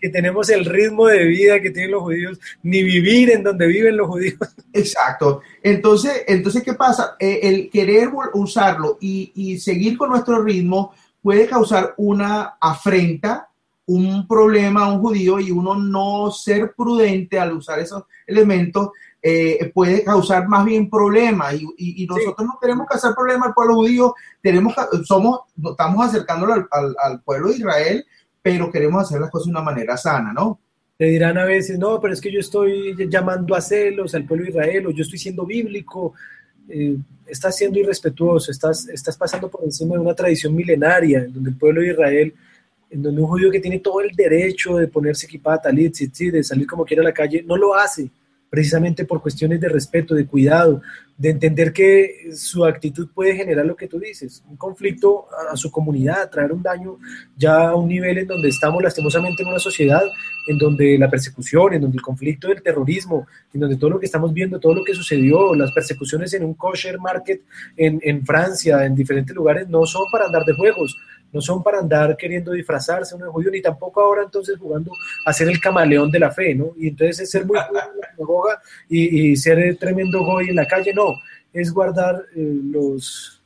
[0.00, 3.96] que tenemos el ritmo de vida que tienen los judíos, ni vivir en donde viven
[3.96, 4.38] los judíos.
[4.72, 5.42] Exacto.
[5.62, 7.16] Entonces, entonces ¿qué pasa?
[7.18, 13.50] Eh, el querer usarlo y, y seguir con nuestro ritmo puede causar una afrenta,
[13.86, 18.90] un problema a un judío y uno no ser prudente al usar esos elementos
[19.22, 24.14] eh, puede causar más bien problemas y, nosotros no queremos causar problemas al pueblo judío,
[24.42, 25.40] tenemos, somos,
[25.70, 28.06] estamos acercándolo al, pueblo de Israel,
[28.40, 30.58] pero queremos hacer las cosas de una manera sana, ¿no?
[30.96, 34.44] Te dirán a veces, no, pero es que yo estoy llamando a celos al pueblo
[34.44, 36.14] de Israel o yo estoy siendo bíblico.
[36.68, 36.96] Eh,
[37.26, 41.56] estás siendo irrespetuoso, estás, estás pasando por encima de una tradición milenaria en donde el
[41.56, 42.34] pueblo de Israel,
[42.90, 46.66] en donde un judío que tiene todo el derecho de ponerse equipada, talit, de salir
[46.66, 48.10] como quiera a la calle, no lo hace
[48.50, 50.82] precisamente por cuestiones de respeto, de cuidado,
[51.16, 55.70] de entender que su actitud puede generar lo que tú dices, un conflicto a, su
[55.70, 56.96] comunidad, traer un daño
[57.36, 60.02] ya a un nivel en donde estamos lastimosamente en una sociedad
[60.48, 64.06] en donde la persecución, en donde el conflicto del terrorismo, en donde todo lo que
[64.06, 67.42] estamos viendo, todo lo que sucedió, las persecuciones en un kosher market
[67.76, 70.96] en, en Francia, en diferentes lugares, no son para andar de juegos,
[71.32, 74.92] no son para andar queriendo disfrazarse uno de judío, ni tampoco ahora entonces jugando
[75.24, 76.72] a ser el camaleón de la fe, ¿no?
[76.76, 77.58] Y entonces es ser muy
[78.88, 81.14] y, y ser tremendo goy en la calle, no,
[81.52, 83.42] es guardar eh, los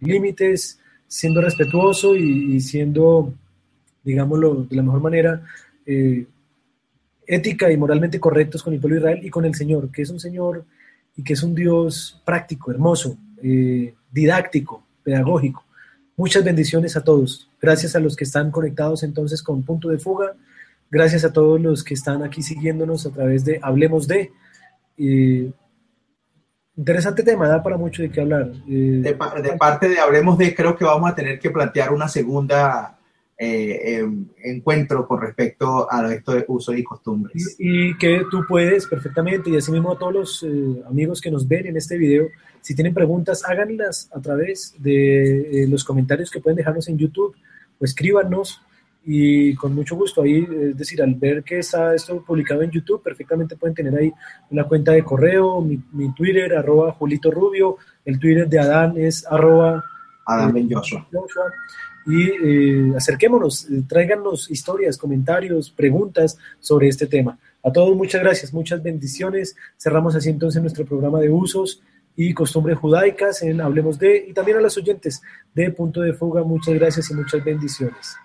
[0.00, 0.78] límites
[1.08, 3.32] siendo respetuoso y, siendo,
[4.02, 5.42] digámoslo, de la mejor manera,
[5.86, 6.26] eh,
[7.26, 10.10] ética y moralmente correctos con el pueblo de Israel y con el Señor, que es
[10.10, 10.64] un Señor
[11.16, 15.64] y que es un Dios práctico, hermoso, eh, didáctico, pedagógico.
[16.16, 17.50] Muchas bendiciones a todos.
[17.60, 20.34] Gracias a los que están conectados entonces con Punto de Fuga.
[20.90, 24.32] Gracias a todos los que están aquí siguiéndonos a través de Hablemos de.
[26.76, 28.50] interesante tema, da para mucho de qué hablar.
[28.66, 29.14] Eh, de,
[29.58, 32.95] parte de Hablemos de, creo que vamos a tener que plantear una segunda
[33.38, 37.56] eh, em, encuentro con respecto a esto de uso y costumbres.
[37.58, 41.46] Y, que tú puedes perfectamente, y así mismo a todos los eh, amigos que nos
[41.46, 42.28] ven en este video,
[42.62, 47.36] si tienen preguntas, háganlas a través de eh, los comentarios que pueden dejarnos en YouTube
[47.78, 48.62] o escríbanos
[49.04, 50.22] y con mucho gusto.
[50.22, 54.12] Ahí, es decir, al ver que está esto publicado en YouTube, perfectamente pueden tener ahí
[54.50, 59.84] una cuenta de correo, mi, Twitter, arroba Julito Rubio, el Twitter de Adán es arroba
[60.26, 60.66] Adán eh,
[62.06, 67.38] Y eh, acerquémonos, eh, tráiganos historias, comentarios, preguntas sobre este tema.
[67.62, 69.56] A todos muchas gracias, muchas bendiciones.
[69.76, 71.82] Cerramos así entonces nuestro programa de usos
[72.14, 75.20] y costumbres judaicas en Hablemos de, y también a los oyentes
[75.54, 78.16] de Punto de Fuga, muchas gracias y muchas bendiciones.